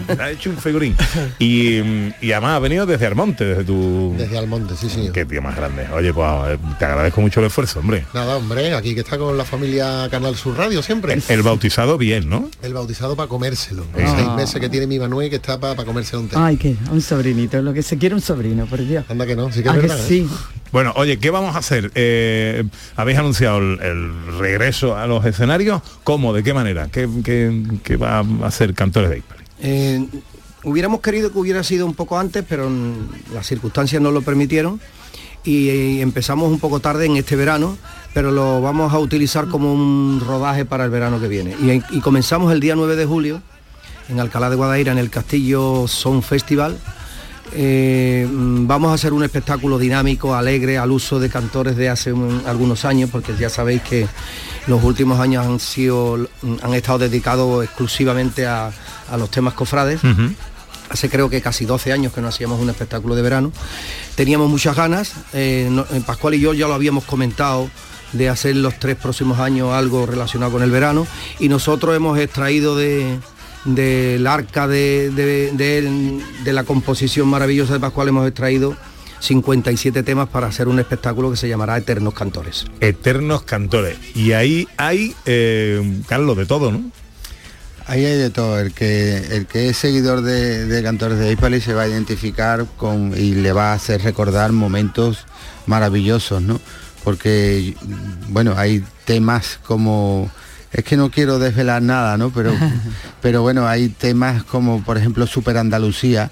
[0.09, 0.97] Está hecho un figurín.
[1.39, 1.79] Y,
[2.20, 4.14] y además ha venido desde Almonte, desde tu...
[4.16, 5.12] Desde Almonte, sí, señor.
[5.12, 5.87] Qué tío más grande.
[5.93, 8.05] Oye, pues eh, te agradezco mucho el esfuerzo, hombre.
[8.14, 11.14] Nada, hombre, aquí que está con la familia Canal Sur Radio siempre.
[11.14, 12.49] El, el bautizado bien, ¿no?
[12.62, 13.83] El bautizado para comérselo.
[13.97, 14.03] Sí.
[14.05, 14.35] Seis Ah.
[14.37, 16.37] meses que tiene mi Manuel que está para comérselo un té.
[16.39, 19.05] Ay, que un sobrinito, lo que se quiere un sobrino, por Dios.
[19.09, 20.11] Anda que no, sí que Ah, es que verdad.
[20.11, 20.26] ¿eh?
[20.73, 21.91] Bueno, oye, ¿qué vamos a hacer?
[21.95, 22.64] Eh,
[22.97, 25.83] Habéis anunciado el, regreso a los escenarios.
[26.05, 26.33] ¿Cómo?
[26.33, 26.89] ¿De qué manera?
[26.89, 27.07] ¿Qué,
[27.97, 29.45] va a hacer Cantores de Hispali?
[29.61, 30.07] Eh,
[30.64, 32.71] hubiéramos querido que hubiera sido un poco antes, pero
[33.33, 34.81] las circunstancias no lo permitieron
[35.45, 37.77] y, eh, empezamos un poco tarde en este verano,
[38.12, 41.57] pero lo vamos a utilizar como un rodaje para el verano que viene.
[41.61, 43.43] Y, y comenzamos el día 9 de julio
[44.09, 46.79] en Alcalá de Guadaira, en el Castillo Son Festival.
[47.53, 52.12] Eh, mm, vamos a hacer un espectáculo dinámico, alegre, al uso de cantores de hace
[52.12, 54.07] un- algunos años, porque ya sabéis que
[54.66, 58.70] los últimos años han sido, mm, han estado dedicados exclusivamente a,
[59.11, 60.01] a los temas cofrades.
[60.90, 63.53] Hace creo que casi 12 años que no hacíamos un espectáculo de verano.
[64.14, 67.68] Teníamos muchas ganas, eh, no- eh, Pascual y yo ya lo habíamos comentado
[68.12, 71.07] de hacer los tres próximos años algo relacionado con el verano
[71.38, 73.18] y nosotros hemos extraído de
[73.64, 78.76] del arca de, de- de- de la composición maravillosa de Pascual hemos extraído
[79.20, 82.66] 57 temas para hacer un espectáculo que se llamará Eternos Cantores.
[82.80, 83.98] Eternos Cantores.
[84.14, 86.82] Y ahí hay, eh, Carlos, de todo, ¿no?
[87.86, 88.61] Ahí hay de todo.
[88.61, 92.66] El que, el que es seguidor de, de Cantores de Hispali se va a identificar
[92.76, 95.24] con y le va a hacer recordar momentos
[95.66, 96.61] maravillosos, ¿no?
[97.02, 97.74] Porque,
[98.28, 100.30] bueno, hay temas como...
[100.73, 102.31] Es que no quiero desvelar nada, ¿no?
[102.31, 102.53] Pero,
[103.23, 106.31] pero bueno, hay temas como, por ejemplo, Super Andalucía,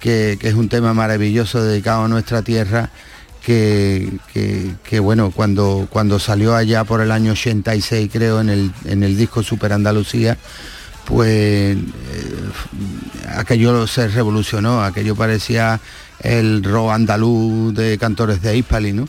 [0.00, 2.90] que, que es un tema maravilloso dedicado a nuestra tierra,
[3.44, 8.72] que, que- que, bueno, cuando, cuando salió allá por el año 86, creo, en el,
[8.84, 10.36] en el disco Super Andalucía,
[11.06, 11.78] pues eh,
[13.36, 15.80] aquello se revolucionó, aquello parecía
[16.20, 19.08] el rock andaluz de cantores de Hispali, ¿no?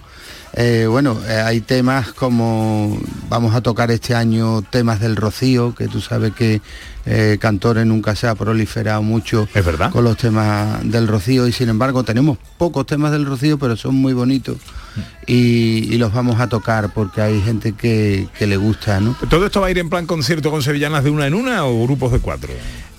[0.56, 5.88] Eh, bueno, eh, hay temas como vamos a tocar este año temas del Rocío, que
[5.88, 6.62] tú sabes que
[7.06, 9.48] eh, Cantores nunca se ha proliferado mucho
[9.92, 13.96] con los temas del Rocío y sin embargo tenemos pocos temas del Rocío, pero son
[13.96, 14.58] muy bonitos
[15.28, 19.16] y, y los vamos a tocar porque hay gente que, que le gusta, ¿no?
[19.30, 21.84] ¿Todo esto va a ir en plan concierto con sevillanas de una en una o
[21.84, 22.54] grupos de cuatro?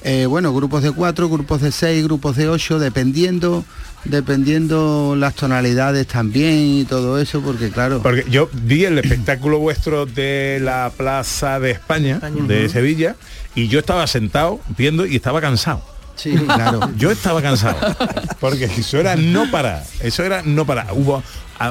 [0.06, 3.64] Eh, bueno, grupos de cuatro, grupos de seis, grupos de ocho, dependiendo,
[4.04, 8.02] dependiendo las tonalidades también y todo eso, porque claro.
[8.02, 12.68] Porque yo vi el espectáculo vuestro de la Plaza de España, de.
[12.68, 13.16] Sevilla,
[13.54, 15.82] y yo estaba sentado viendo y estaba cansado.
[16.16, 16.90] Sí, claro.
[16.96, 17.76] Yo estaba cansado.
[18.40, 19.82] Porque eso era no parar.
[20.00, 20.88] Eso era no parar.
[20.92, 21.22] Hubo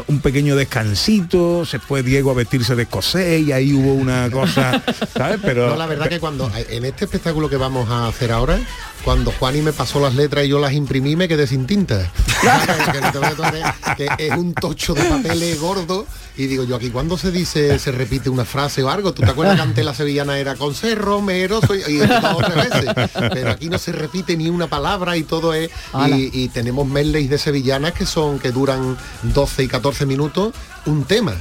[0.08, 4.82] un pequeño descansito, se fue Diego a vestirse de escocés y ahí hubo una cosa,
[5.14, 5.40] ¿sabes?
[5.42, 8.60] Pero No, la verdad que cuando en este espectáculo que vamos a hacer ahora,
[9.04, 12.10] cuando Juani me pasó las letras y yo las imprimí, me quedé sin tinta.
[13.98, 16.06] que, es un tocho de papeles gordo
[16.36, 19.30] y digo yo aquí cuando se dice se repite una frase o algo tú te
[19.30, 23.12] acuerdas que antes la sevillana era con ser romero soy y dos o tres veces
[23.32, 25.70] pero aquí no se repite ni una palabra y todo es
[26.08, 30.54] y, y tenemos medleys de sevillanas que son que duran 12 y 14 minutos
[30.86, 31.34] un tema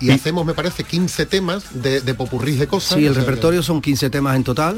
[0.00, 2.98] y hacemos, me parece, 15 temas de, de popurrís de cosas.
[2.98, 4.76] Sí, el que- repertorio son 15 temas en total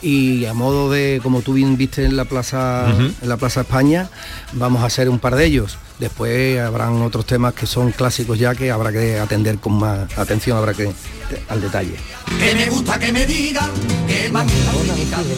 [0.00, 4.08] y a modo de, como tú bien viste en la Plaza, en la Plaza España,
[4.54, 5.76] vamos a hacer un par de ellos.
[6.00, 10.56] Después habrán otros temas que son clásicos ya que habrá que atender con más atención,
[10.58, 10.90] habrá que
[11.48, 11.94] al detalle.
[12.40, 13.70] Que me gusta que me digan
[14.08, 15.34] que me han estado criticando.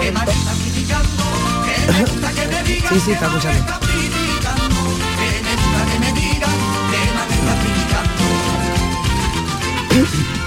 [0.00, 1.08] Que me han estado criticando.
[1.64, 3.64] Que me gusta que me digan Sí, sí, está escuchando.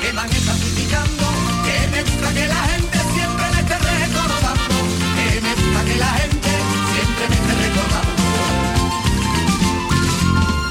[0.01, 1.23] Que me han estado criticando.
[1.65, 4.77] Que me gusta que la gente siempre me esté recordando.
[5.15, 6.49] Que me gusta que la gente
[6.93, 8.13] siempre me esté recordando.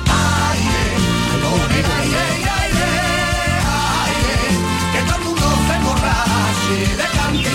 [0.08, 0.96] Ay, eh,
[1.96, 2.50] ay, eh,
[3.70, 4.54] ay, eh,
[4.92, 7.48] que todo el mundo se emborrache de canto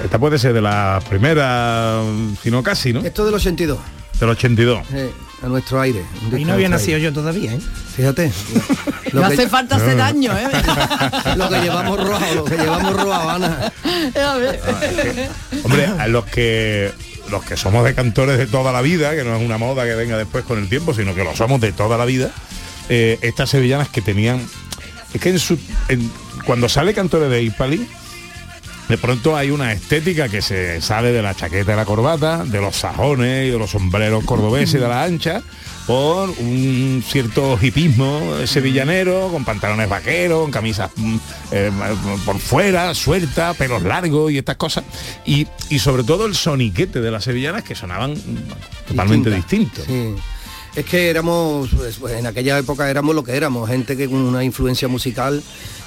[0.00, 0.04] y.
[0.04, 2.00] Esta puede ser de la primera,
[2.42, 3.00] si no casi, ¿no?
[3.00, 3.78] Esto del 82,
[4.18, 4.86] Del 82.
[4.92, 5.12] eh,
[5.42, 6.04] a nuestro aire.
[6.32, 7.04] a no había nacido aire.
[7.08, 7.60] yo todavía, ¿eh?
[7.96, 8.30] Fíjate.
[9.12, 10.46] No hace falta hacer daño, ¿eh?
[11.36, 13.72] lo que llevamos rojo, lo que llevamos rojo, Ana.
[14.24, 14.60] A ver.
[15.64, 16.92] Hombre, a los que
[17.28, 19.94] los que somos de cantores de toda la vida, que no es una moda que
[19.96, 22.30] venga después con el tiempo, sino que lo somos de toda la vida,
[22.88, 24.46] eh, estas sevillanas que tenían.
[25.12, 26.08] Es que en su, en-
[26.44, 27.88] cuando sale cantores de Ipali,
[28.90, 32.60] de pronto hay una estética que se sale de la chaqueta y la corbata, de
[32.60, 35.42] los sajones y de los sombreros cordobeses y de la ancha,
[35.86, 41.16] por un cierto hipismo sevillanero, con pantalones vaqueros, con camisas mm,
[41.52, 41.70] eh,
[42.26, 44.82] por fuera, suelta, pelos largos y estas cosas.
[45.24, 48.16] Y, y sobre todo el soniquete de las sevillanas que sonaban
[48.88, 49.82] totalmente Distinta.
[49.82, 49.84] distintos.
[49.86, 50.22] Sí.
[50.74, 54.18] Es que éramos, pues, pues, en aquella época éramos lo que éramos, gente que con
[54.20, 55.42] una influencia musical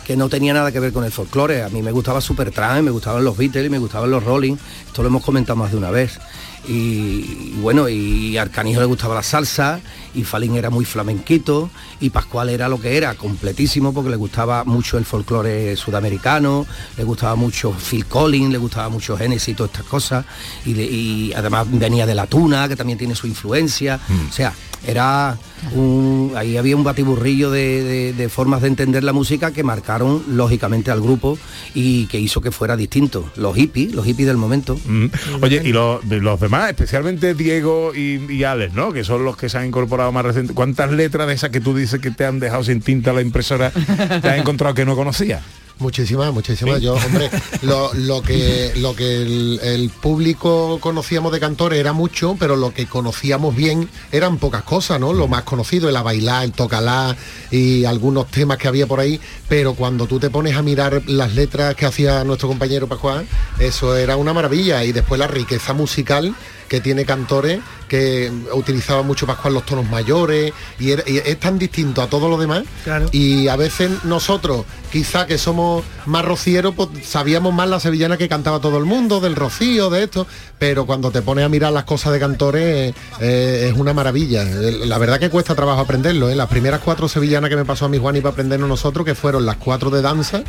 [0.05, 1.63] que no tenía nada que ver con el folclore.
[1.63, 4.57] A mí me gustaba Supertramp, me gustaban los Beatles, me gustaban los Rolling.
[4.88, 6.19] Esto lo hemos comentado más de una vez.
[6.67, 9.79] Y, y bueno, y Arcanijo le gustaba la salsa,
[10.13, 11.69] y Falín era muy flamenquito,
[12.01, 16.65] y Pascual era lo que era, completísimo, porque le gustaba mucho el folclore sudamericano,
[16.97, 20.25] le gustaba mucho Phil Collins, le gustaba mucho Genesis y todas estas cosas,
[20.65, 23.99] y, de- y además venía de la tuna, que también tiene su influencia.
[24.29, 24.53] O sea,
[24.86, 25.38] era
[25.75, 31.01] un, ahí había un batiburrillo de, formas de entender la música que marcaron lógicamente al
[31.01, 31.38] grupo
[31.73, 33.29] y que hizo que fuera distinto.
[33.36, 34.77] Los hippies, los hippies del momento.
[34.86, 35.05] Mm.
[35.41, 38.91] Oye, y los, los demás, especialmente Diego y, y Alex, ¿no?
[38.91, 40.53] Que son los que se han incorporado más reciente.
[40.53, 43.71] ¿Cuántas letras de esas que tú dices que te han dejado sin tinta la impresora
[43.71, 45.41] te has encontrado que no conocías?
[45.80, 46.78] Muchísimas, muchísimas.
[46.78, 46.86] Sí.
[46.86, 47.30] Yo, hombre,
[47.63, 52.74] lo, lo que lo que el, el público conocíamos de cantores era mucho, pero lo
[52.74, 55.13] que conocíamos bien eran pocas cosas, ¿no?
[55.13, 57.15] Lo más conocido, el bailar, el tocalá
[57.51, 59.19] y algunos temas que había por ahí,
[59.49, 63.28] pero cuando tú te pones a mirar las letras que hacía nuestro compañero Pascual,
[63.59, 64.84] eso era una maravilla.
[64.84, 66.36] Y después la riqueza musical
[66.67, 71.57] que tiene cantores que utilizaba mucho Pascual los tonos mayores y, era- y es tan
[71.59, 72.63] distinto a todo lo demás
[73.11, 78.27] y a veces nosotros quizá que somos más rocieros pues sabíamos más la sevillana que
[78.29, 80.27] cantaba todo el mundo del rocío de esto
[80.59, 84.86] pero cuando te pones a mirar las cosas de cantores eh, es una maravilla Eh,
[84.86, 86.36] la verdad que cuesta trabajo aprenderlo ¿eh?
[86.36, 89.15] las primeras cuatro sevillanas que me pasó a mi Juan y para aprendernos nosotros que
[89.15, 90.43] fueron las cuatro de danza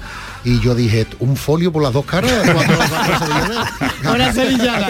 [0.45, 3.73] y yo dije un folio por las dos caras cuatro, cuatro sevillanas
[4.15, 4.89] Una sevillana.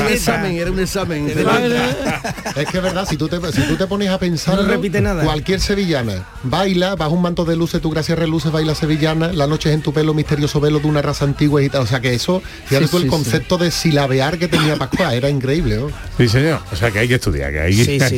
[0.00, 1.28] Un examen, era un examen.
[2.56, 5.00] Es que es verdad, si tú te, si tú te pones a pensar, No repite
[5.00, 5.22] nada.
[5.24, 9.68] cualquier sevillana baila, bajo un manto de luces, tu gracia reluce, baila sevillana, la noche
[9.70, 11.82] es en tu pelo, misterioso velo de una raza antigua y tal.
[11.82, 13.08] O sea que eso, fíjate Sí, tú el sí.
[13.08, 15.76] concepto de silabear que tenía Pascual, era increíble.
[15.76, 15.88] ¿no?
[16.18, 16.60] Sí, señor.
[16.72, 18.12] O sea que hay que estudiar, que hay, que estudiar.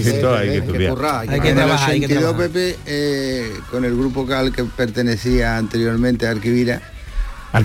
[1.29, 2.37] hay que trabajar, hay que 82, trabajar.
[2.51, 6.81] Pepe, eh, con el grupo al que pertenecía anteriormente, Arquivira,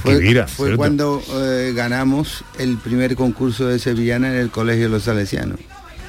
[0.02, 0.78] fue- Alquivira, fue, ¿cierto?
[0.78, 5.60] cuando eh, ganamos el primer concurso de Sevillana en el Colegio de los Salesianos.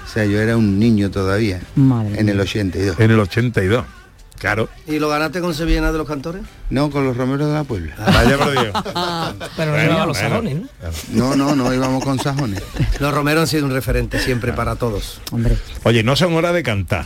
[0.09, 2.99] O sea, yo era un niño todavía, Madre en el 82.
[2.99, 3.85] En el 82.
[4.39, 4.69] Claro.
[4.87, 6.43] ¿Y lo ganaste con Sevillana de los cantores?
[6.71, 7.95] No, con los romeros de la Puebla.
[7.99, 8.69] Vaya por Dios.
[9.57, 10.35] Pero no llevaba los bueno.
[10.37, 10.57] salones,
[11.11, 11.37] ¿no?
[11.37, 12.63] No, no, no íbamos con sajones.
[13.01, 15.21] Los Romero han sido un referente siempre para todos.
[15.33, 15.59] Hombre.
[15.83, 17.05] Oye, no son horas de cantar.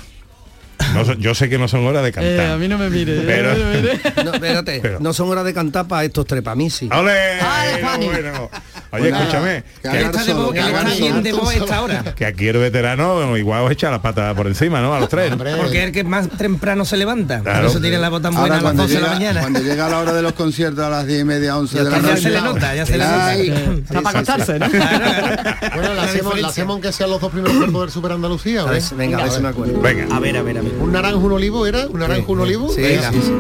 [0.95, 2.31] No yo sé que no son horas de cantar.
[2.33, 3.21] Eh, a mí no me mire.
[3.27, 4.01] Pero- no me mire.
[4.25, 6.91] No, espérate, Pero- no son horas de cantar para estos trepamisis.
[6.93, 7.13] ¡Ole!
[8.05, 8.51] Bueno.
[8.91, 12.03] Oye, nada, escúchame, que que, Está de que bien de esta hora.
[12.15, 14.95] que aquí el veterano igual os echa la pata por encima, ¿no?
[14.95, 15.33] A los tres.
[15.33, 17.41] Hombre, Porque es el que más temprano se levanta.
[17.41, 17.61] Claro.
[17.63, 19.19] Por eso tiene la voz tan buena Ahora a las cuando 12 de la llega,
[19.19, 19.41] mañana.
[19.41, 21.91] cuando llega la hora de los conciertos a las 10 y media, 11 de la
[21.91, 22.17] Ya noche.
[22.21, 23.35] se le nota, ya se le nota.
[23.35, 24.69] Está para acostarse, ¿no?
[25.75, 28.65] bueno, la hacemos, la hacemos aunque sean los dos primeros cuerpos del Super Andalucía.
[28.97, 29.81] venga, a ver si me acuerdo.
[29.81, 30.15] Venga.
[30.15, 30.72] A ver, a ver, a ver.
[30.81, 31.87] Un naranjo, un olivo, ¿era?
[31.87, 32.69] ¿Un naranjo, un olivo?
[32.71, 33.11] Sí, Venga.
[33.13, 33.33] sí, sí.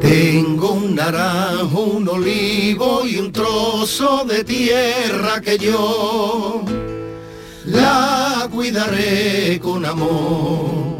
[0.00, 6.64] Tengo un naranjo, un olivo y un trozo de tierra que yo
[7.66, 10.98] la cuidaré con amor.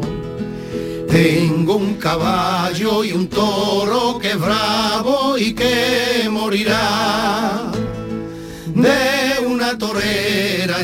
[1.09, 7.69] Tengo un caballo y un toro que es bravo y que morirá
[8.73, 9.77] de una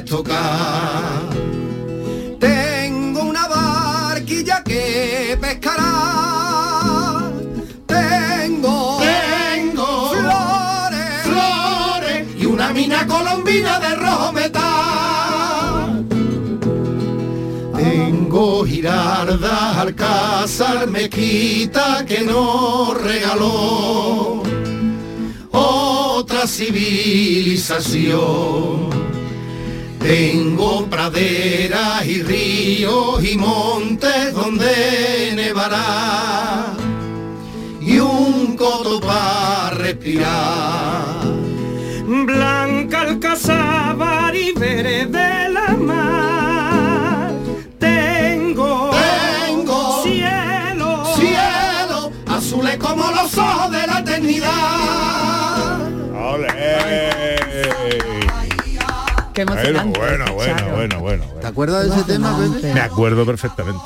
[0.01, 1.21] torera estocada.
[2.39, 7.31] Tengo una barquilla que pescará.
[7.85, 16.05] Tengo, Tengo flores, flores y una mina colombina de rojo metal.
[17.75, 24.43] Tengo girardas, alcázar, mezquita que nos regaló
[25.51, 29.06] otra civilización.
[29.99, 36.73] Tengo praderas y ríos y montes donde nevará
[37.81, 41.25] y un coto para respirar.
[42.07, 43.56] Blanca alcazaba
[59.37, 59.99] Qué Bueno, emocionante.
[59.99, 60.75] bueno, bueno, escucharlo.
[60.77, 61.39] bueno, bueno, bueno.
[61.41, 62.73] ¿Te acuerdas de ese tema, Pepe?
[62.73, 63.83] Me acuerdo perfectamente.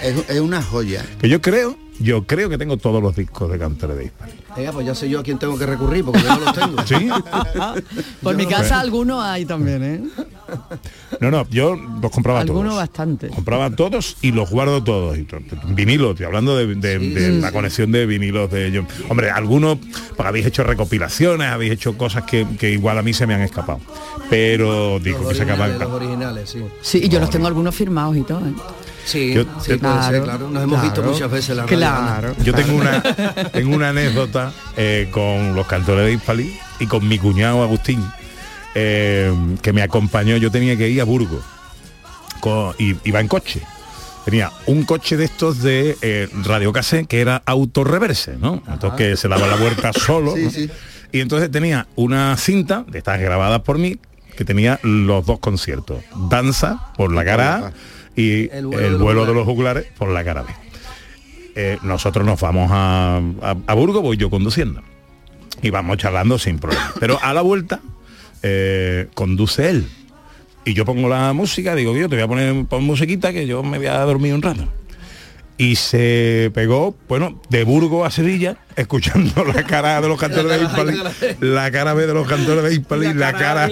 [0.00, 1.04] Es, es una joya.
[1.18, 4.34] Que yo creo, yo creo que tengo todos los discos de Cantores de Hispania.
[4.56, 6.76] Venga, pues ya sé yo a quién tengo que recurrir porque yo no los tengo.
[6.86, 7.08] ¿Sí?
[8.22, 10.04] Por mi no casa algunos hay también, ¿eh?
[11.20, 12.76] No, no, yo los compraba Algunos todos.
[12.76, 13.28] bastante.
[13.28, 15.16] Compraba todos y los guardo todos.
[15.16, 15.38] Y to-
[15.68, 18.84] Vinilos, estoy hablando de, de- de la conexión de vinilos de ellos.
[19.08, 19.78] Hombre, algunos,
[20.16, 23.42] pues habéis hecho recopilaciones, habéis hecho cosas que, que igual a mí se me han
[23.42, 23.80] escapado.
[24.30, 25.70] Pero digo Los que se acaban.
[25.70, 26.64] originales, los originales, sí.
[26.82, 28.52] Sí, y yo los tengo algunos firmados y todo, ¿eh?
[29.04, 30.50] Sí, Yo- sí, yo- puede ser, Claro, claro.
[30.50, 31.64] Nos hemos visto muchas veces la.
[31.66, 32.34] Claro.
[32.42, 33.02] Yo tengo una,
[33.52, 38.02] tengo una anécdota eh, con los cantores de Hispali y con mi cuñado Agustín,
[38.74, 40.36] eh, que me acompañó.
[40.36, 41.42] Yo tenía que ir a Burgos
[42.40, 43.62] con- y iba en coche.
[44.24, 48.62] Tenía un coche de estos de eh, radio cassette que era autorreverse, ¿no?
[48.68, 50.34] Entonces que se daba la vuelta solo.
[50.34, 50.50] Sí, ¿no?
[50.50, 50.70] sí.
[51.12, 53.98] Y entonces tenía una cinta de estas grabadas por mí
[54.36, 55.98] que tenía los dos conciertos.
[56.30, 57.72] Danza por la cara A
[58.16, 60.48] y El el vuelo vuelo, de los de los juglares por la cara B.
[61.56, 64.82] Eh, nosotros nos vamos a, a, a Burgos, voy yo conduciendo.
[65.62, 66.92] Y vamos charlando sin problema.
[66.98, 67.80] Pero a la vuelta
[68.46, 69.86] eh, conduce él.
[70.66, 73.62] Y yo pongo la música, digo, yo te voy a poner pon musiquita que yo
[73.62, 74.68] me voy a dormir un rato.
[75.56, 80.64] Y se pegó, bueno, de Burgos a Sevilla, escuchando la cara de los cantores de
[80.66, 83.68] Hispali, la cara B de los cantores de Hispali, la cara...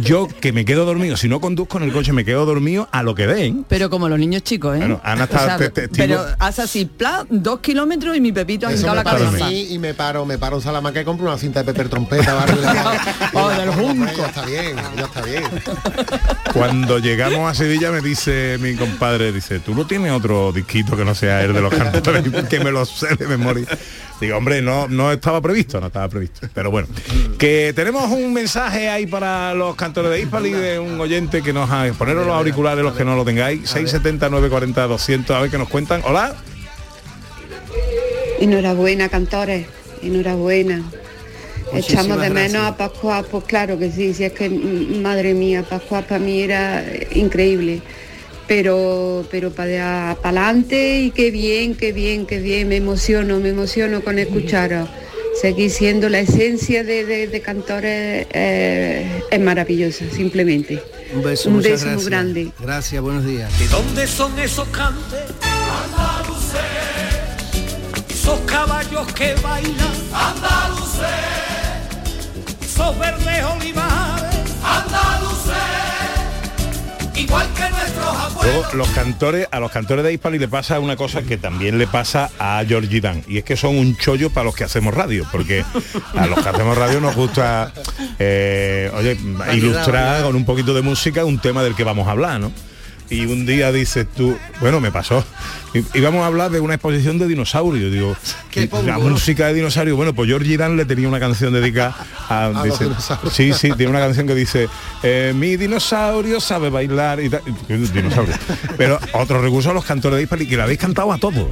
[0.00, 3.04] Yo que me quedo dormido, si no conduzco en el coche, me quedo dormido a
[3.04, 3.64] lo que den.
[3.68, 4.80] Pero como los niños chicos, ¿eh?
[4.80, 5.94] Bueno, Ana está te- testigo.
[5.96, 9.46] pero hace así, plan, dos kilómetros y mi pepito ha la cabeza.
[9.48, 12.34] mí y me paro, me paro en Salamanca y compro una cinta de Pepper Trompeta.
[12.34, 14.12] barrio de la- Oh, del junco.
[14.16, 15.44] Ya está bien, ya está bien.
[16.52, 21.04] Cuando llegamos a Sevilla me dice mi compadre, dice, tú no tienes otro disquito que
[21.04, 23.66] no sea el de los cantores, que me lo sé de memoria.
[24.20, 26.48] Digo, hombre, no, no estaba previsto, no estaba previsto.
[26.54, 26.88] Pero bueno,
[27.38, 31.70] que tenemos un mensaje ahí para los cantores de Hispali de un oyente que nos
[31.70, 35.58] ha poneros los auriculares los que no lo tengáis, 670 940 200, a ver que
[35.58, 36.00] nos cuentan.
[36.04, 36.34] Hola.
[38.40, 39.66] Enhorabuena, cantores,
[40.02, 40.82] enhorabuena.
[41.72, 42.72] Muchísimas Echamos de menos gracias.
[42.72, 46.84] a Pascual, pues claro que sí, si es que, madre mía, Pascual para mí era
[47.12, 47.82] increíble.
[48.48, 54.02] Pero, pero para adelante y qué bien, qué bien, qué bien, me emociono, me emociono
[54.02, 54.88] con escucharos.
[55.40, 60.82] Seguir siendo la esencia de, de- de cantores eh, es maravillosa, simplemente.
[61.14, 62.52] Un beso, Un beso muy grande.
[62.58, 63.50] Gracias, buenos días.
[63.58, 65.20] ¿De dónde son esos cantes?
[65.42, 66.60] Andaluces.
[68.08, 69.94] Esos caballos que bailan.
[70.12, 71.02] Andaluces.
[72.64, 74.15] Esos verdes olivares.
[77.26, 78.44] Igual que nuestros abuelos.
[78.44, 81.86] Luego, los cantores, a los cantores de Hispali le pasa una cosa que también le
[81.86, 85.26] pasa a Georgie Dan, y es que son un chollo para los que hacemos radio,
[85.32, 85.64] porque
[86.14, 87.72] a los que hacemos radio nos gusta,
[88.18, 89.18] eh, oye,
[89.54, 92.52] ilustrar con un poquito de música un tema del que vamos a hablar, ¿no?
[93.08, 95.24] Y un día dices tú, bueno, me pasó,
[95.74, 98.16] y- íbamos a hablar de una exposición de dinosaurios, digo,
[98.84, 101.94] la música de dinosaurios, bueno, pues Georgie Dan le tenía una canción dedicada
[102.28, 103.32] a, dice- dinosaurios.
[103.32, 104.68] Sí, sí, tiene una canción que dice
[105.04, 107.42] eh, mi dinosaurio sabe bailar y tal.
[107.68, 108.34] Dinosaurio.
[108.76, 111.46] Pero otro recurso a los cantores de Hispali que la habéis cantado a todos.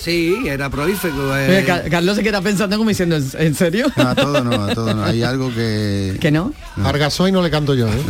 [0.00, 1.36] Sí, era prolífico.
[1.36, 1.62] eh.
[1.62, 3.86] Mira, Carlos se queda pensando como diciendo, ¿en serio?
[3.96, 5.04] No, a todo no, a todo no.
[5.04, 6.16] Hay algo que...
[6.20, 6.52] ¿Que no?
[6.84, 8.02] Argasoy no le canto yo, ¿eh?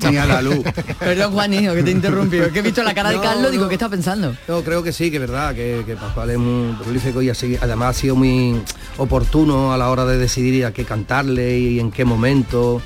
[0.26, 0.58] La luz.
[0.98, 2.46] Perdón, Juanito, que te he interrumpido.
[2.46, 3.68] Es que he visto la cara de No, Carlos, digo, no.
[3.68, 4.34] ¿qué está pensando?
[4.48, 7.58] No, creo que sí, que es verdad, que, que Pascual es muy prolífico y así,
[7.60, 8.60] además ha sido muy
[8.96, 12.80] oportuno a la hora de decidir a qué cantarle y en qué momento.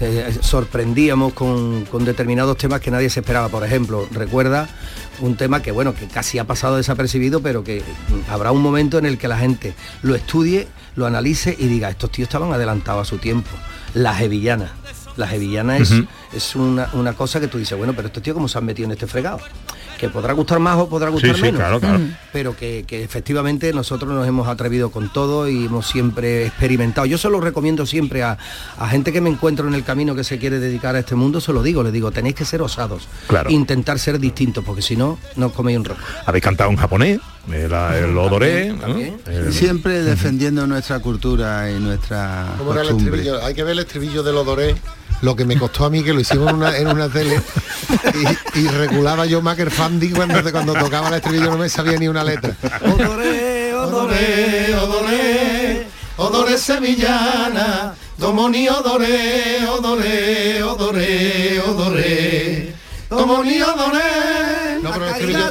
[0.00, 3.48] Eh, sorprendíamos con, con determinados temas que nadie se esperaba.
[3.48, 4.68] Por ejemplo, recuerda
[5.20, 8.98] un tema que bueno, que casi ha pasado desapercibido, pero que mm, habrá un momento
[8.98, 13.06] en el que la gente lo estudie, lo analice y diga, estos tíos estaban adelantados
[13.06, 13.50] a su tiempo.
[13.94, 14.70] Las hevillanas.
[15.16, 18.48] Las hevillanas es, es una, una cosa que tú dices, bueno, pero estos tíos cómo
[18.48, 19.38] se han metido en este fregado.
[19.98, 21.58] Que podrá gustar más o podrá gustar sí, menos.
[21.60, 22.00] claro, claro.
[22.32, 27.06] Pero que, que efectivamente nosotros nos hemos atrevido con todo y hemos siempre experimentado.
[27.06, 28.36] Yo se lo recomiendo siempre a,
[28.78, 31.40] a gente que me encuentro en el camino que se quiere dedicar a este mundo,
[31.40, 33.08] se lo digo, les digo, tenéis que ser osados.
[33.28, 33.50] Claro.
[33.50, 36.00] Intentar ser distintos, porque si no, no os coméis un rojo.
[36.26, 37.20] Habéis cantado en japonés,
[37.50, 38.86] el, el odoré, ¿no?
[39.30, 43.16] El- Siempre defendiendo nuestra cultura y nuestra ¿Cómo era el costumbre.
[43.20, 43.44] estribillo?
[43.44, 44.74] Hay que ver el estribillo del odoré,
[45.24, 47.40] lo que me costó a mí que lo hicimos en una, en una tele
[48.54, 52.08] y, y regulaba yo Macker Fandy cuando, cuando tocaba el estribillo no me sabía ni
[52.08, 52.54] una letra.
[52.82, 55.86] Odoré, odoré, odoré,
[56.18, 62.74] odoré sevillana, domoni odoré, odoré, odoré, odoré,
[63.08, 64.53] domoni odoré,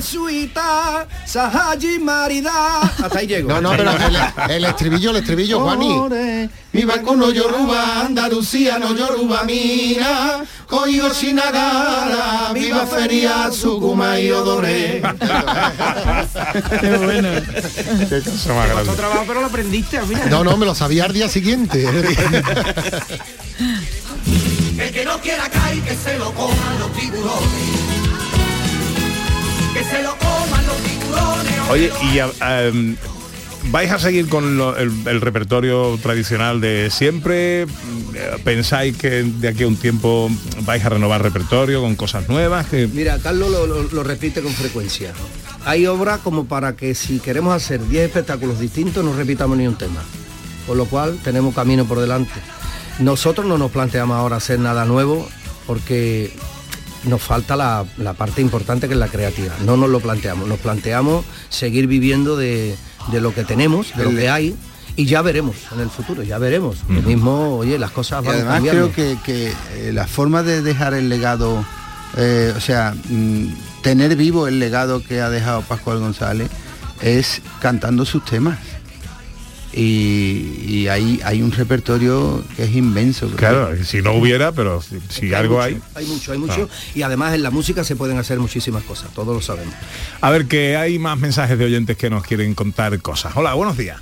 [0.02, 2.82] Suita, sahaji marida.
[2.82, 3.50] Hasta ahí llego.
[3.50, 6.50] No, no, pero el, el estribillo, el estribillo, Juani.
[6.74, 15.02] Mi barco no yoruba, Andalucía no yoruba mina, coigo sinagara, viva feria, sucuma y odoré.
[16.82, 17.30] Qué bueno.
[18.10, 18.96] Qué cosa más grande.
[18.96, 20.30] trabajo, pero lo aprendiste al final.
[20.32, 21.88] No, no, me lo sabía al día siguiente.
[24.80, 27.83] El que no quiera caer, que se lo coman los tiburones.
[31.70, 32.96] Oye, y a- em,
[33.72, 34.44] vais a seguir con
[35.06, 37.66] el, repertorio tradicional de siempre.
[38.44, 40.30] ¿Pensáis que de aquí a un tiempo
[40.62, 42.68] vais a renovar repertorio con cosas nuevas?
[42.68, 42.88] Que...
[42.88, 45.14] Mira, Carlos lo, lo- repite con frecuencia.
[45.66, 49.78] Hay obra como para que si queremos hacer 10 espectáculos distintos no repitamos ni un
[49.78, 50.04] tema.
[50.68, 52.34] Con lo cual tenemos camino por delante.
[53.00, 55.28] Nosotros no nos planteamos ahora hacer nada nuevo
[55.66, 56.32] porque
[57.06, 59.54] nos falta la, la parte importante que es la creativa.
[59.66, 62.76] No nos lo planteamos, nos planteamos seguir viviendo de,
[63.12, 64.56] de lo que tenemos, de lo que hay.
[64.96, 66.78] Y ya veremos en el futuro, ya veremos.
[66.88, 68.92] Lo mismo, oye, las cosas Y van además cambiando.
[68.92, 71.66] creo que, que, eh, la forma de dejar el legado,
[72.16, 73.48] eh, o sea, mm,
[73.82, 76.48] tener vivo el legado que ha dejado Pascual González
[77.02, 78.60] es cantando sus temas.
[79.76, 83.28] Y, y hay, hay un repertorio que es inmenso.
[83.36, 85.82] Claro, si no hubiera, pero si, si algo hay.
[85.96, 86.70] Hay mucho, hay mucho.
[86.94, 89.74] Y además en la música se pueden hacer muchísimas cosas, todos lo sabemos.
[90.22, 93.36] A ver, que hay más mensajes de oyentes que nos quieren contar cosas.
[93.36, 94.00] Hola, buenos días.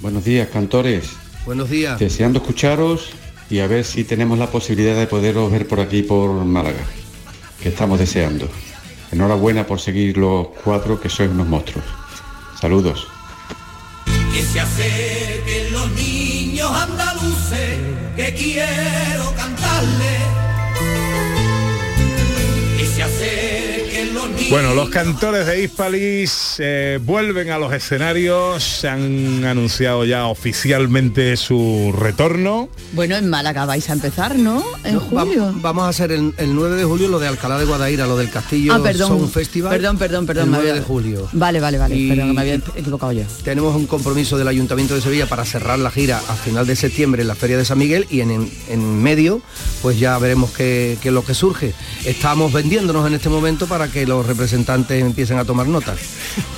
[0.00, 1.10] Buenos días, cantores.
[1.44, 1.98] Buenos días.
[1.98, 3.10] Deseando escucharos
[3.50, 6.78] y a ver si tenemos la posibilidad de poderos ver por aquí por Málaga,
[7.60, 8.48] que estamos deseando.
[9.10, 11.84] Enhorabuena por seguir los cuatro que sois unos monstruos.
[12.60, 13.08] Saludos.
[14.40, 17.76] Que se acerquen los niños andaluces,
[18.16, 20.29] que quiero cantarle.
[24.50, 31.36] Bueno, los cantores de Hispalis eh, vuelven a los escenarios, se han anunciado ya oficialmente
[31.36, 32.68] su retorno.
[32.92, 34.64] Bueno, en Málaga vais a empezar, ¿no?
[34.82, 35.52] En No, va- julio.
[35.54, 38.28] vamos a hacer el, el 9 de julio lo de Alcalá de Guadaira, lo del
[38.28, 39.08] Castillo Ah, perdón.
[39.08, 39.70] Sound Festival.
[39.70, 41.28] Perdón, perdón, perdón, El me 9 había- de julio.
[41.32, 41.94] Vale, vale, vale.
[41.96, 43.22] Y- Perdón, que me había equivocado yo.
[43.44, 47.22] Tenemos un compromiso del Ayuntamiento de Sevilla para cerrar la gira a final de septiembre
[47.22, 49.42] en la Feria de San Miguel y en, en- en medio
[49.80, 51.72] pues ya veremos qué, qué es lo que surge.
[52.04, 55.98] Estamos vendiéndonos en este momento para que los representantes empiecen a tomar notas.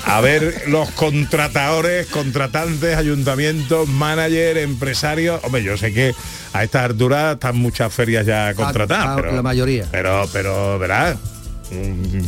[0.07, 5.41] A ver, los contratadores, contratantes, ayuntamientos, manager, empresarios.
[5.43, 6.14] Hombre, yo sé que
[6.53, 9.07] a estas alturas están muas ferias ya contratadas.
[9.09, 9.87] a- pero, la mayoría.
[9.91, 11.16] Pero, pero, verás.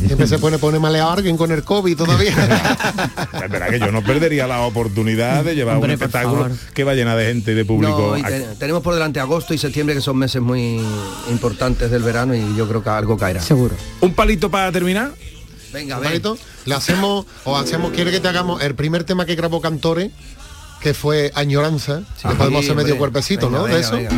[0.07, 2.33] Siempre se pone pone maleado alguien con el COVID todavía.
[3.45, 6.95] Es verdad que yo no perdería la oportunidad de llevar Hombre, un espectáculo que va
[6.95, 8.13] llena de gente y de público.
[8.13, 10.81] No, y te- tenemos por delante agosto y septiembre que son meses muy
[11.29, 13.39] importantes del verano y yo creo que algo caerá.
[13.41, 13.75] Seguro.
[14.01, 15.11] Un palito para terminar.
[15.75, 16.37] Venga, palito.
[16.63, 20.09] Le hacemos, o hacemos, quiere que te hagamos el primer tema que grabó Cantores,
[20.79, 22.03] que fue Añoranza.
[22.15, 23.63] Sí, Le podemos hacer medio cuerpecito, Venga, ¿no?
[23.65, 23.95] venga, de eso.
[23.97, 24.09] venga.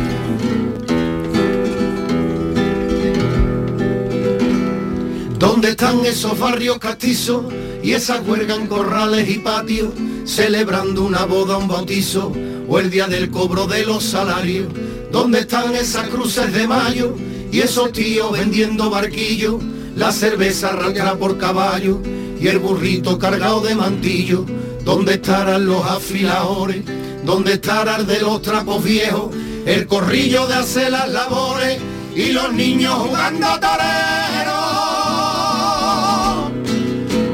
[5.36, 7.44] ¿Dónde están esos barrios castizos
[7.82, 9.92] y esas huelgas en corrales y patios,
[10.26, 12.32] celebrando una boda, un bautizo
[12.68, 14.68] o el día del cobro de los salarios?
[15.10, 17.16] ¿Dónde están esas cruces de mayo
[17.50, 19.56] y esos tíos vendiendo barquillos,
[19.98, 22.00] la cerveza arrastra por caballo
[22.40, 24.46] y el burrito cargado de mantillo?
[24.84, 26.84] ¿Dónde estarán los afiladores?
[27.24, 29.34] ¿Dónde estarán de los trapos viejos?
[29.66, 31.78] El corrillo de hacer las labores
[32.14, 34.58] y los niños jugando torero.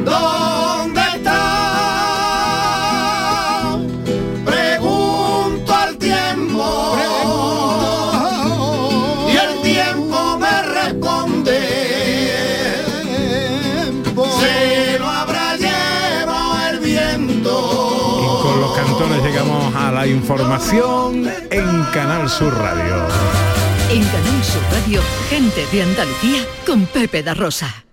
[0.04, 0.33] ¿Dónde
[16.86, 23.08] Y con los cantones llegamos a la información en Canal Sur Radio.
[23.90, 27.86] En Canal Sur Radio, gente de Andalucía con Pepe da Rosa.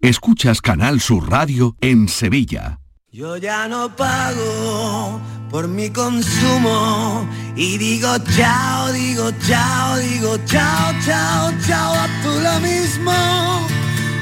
[0.00, 2.80] Escuchas Canal Sur Radio en Sevilla.
[3.10, 5.18] Yo ya no pago
[5.50, 12.60] por mi consumo y digo chao, digo chao, digo chao, chao, chao, a tú lo
[12.60, 13.56] mismo.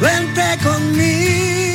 [0.01, 1.74] Vente conmigo,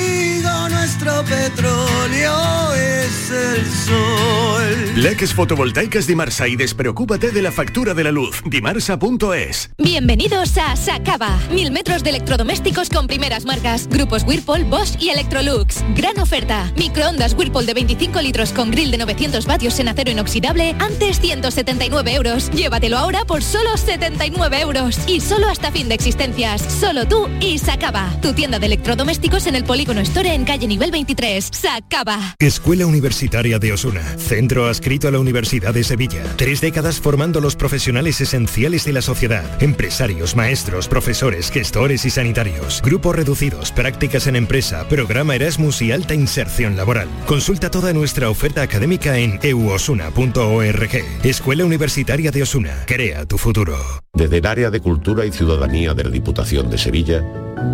[0.99, 5.01] nuestro petróleo es el sol.
[5.01, 8.41] Leques fotovoltaicas Dimarsa y despreocúpate de la factura de la luz.
[8.45, 9.71] Dimarsa.es.
[9.77, 11.39] Bienvenidos a Sacaba.
[11.51, 13.87] Mil metros de electrodomésticos con primeras marcas.
[13.87, 15.83] Grupos Whirlpool, Bosch y Electrolux.
[15.95, 16.69] Gran oferta.
[16.75, 20.75] Microondas Whirlpool de 25 litros con grill de 900 vatios en acero inoxidable.
[20.79, 22.51] Antes 179 euros.
[22.51, 24.97] Llévatelo ahora por solo 79 euros.
[25.07, 26.61] Y solo hasta fin de existencias.
[26.61, 28.09] Solo tú y Sacaba.
[28.21, 31.49] Tu tienda de electrodomésticos en el Polígono Store en calle nivel 23.
[31.51, 32.35] Sacaba.
[32.39, 36.23] Escuela Universitaria de Osuna, centro adscrito a la Universidad de Sevilla.
[36.35, 42.81] Tres décadas formando los profesionales esenciales de la sociedad, empresarios, maestros, profesores, gestores y sanitarios.
[42.83, 47.07] Grupos reducidos, prácticas en empresa, programa Erasmus y alta inserción laboral.
[47.25, 50.89] Consulta toda nuestra oferta académica en euosuna.org.
[51.23, 53.77] Escuela Universitaria de Osuna, crea tu futuro.
[54.13, 57.23] Desde el área de Cultura y Ciudadanía de la Diputación de Sevilla,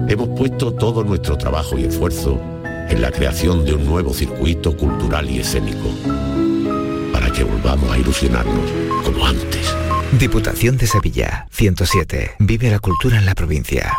[0.07, 2.54] hemos puesto todo nuestro trabajo y esfuerzo
[2.89, 5.89] en la creación de un nuevo circuito cultural y escénico,
[7.11, 8.71] para que volvamos a ilusionarnos
[9.03, 9.73] como antes.
[10.19, 12.35] Diputación de Sevilla, 107.
[12.39, 13.97] Vive la cultura en la provincia.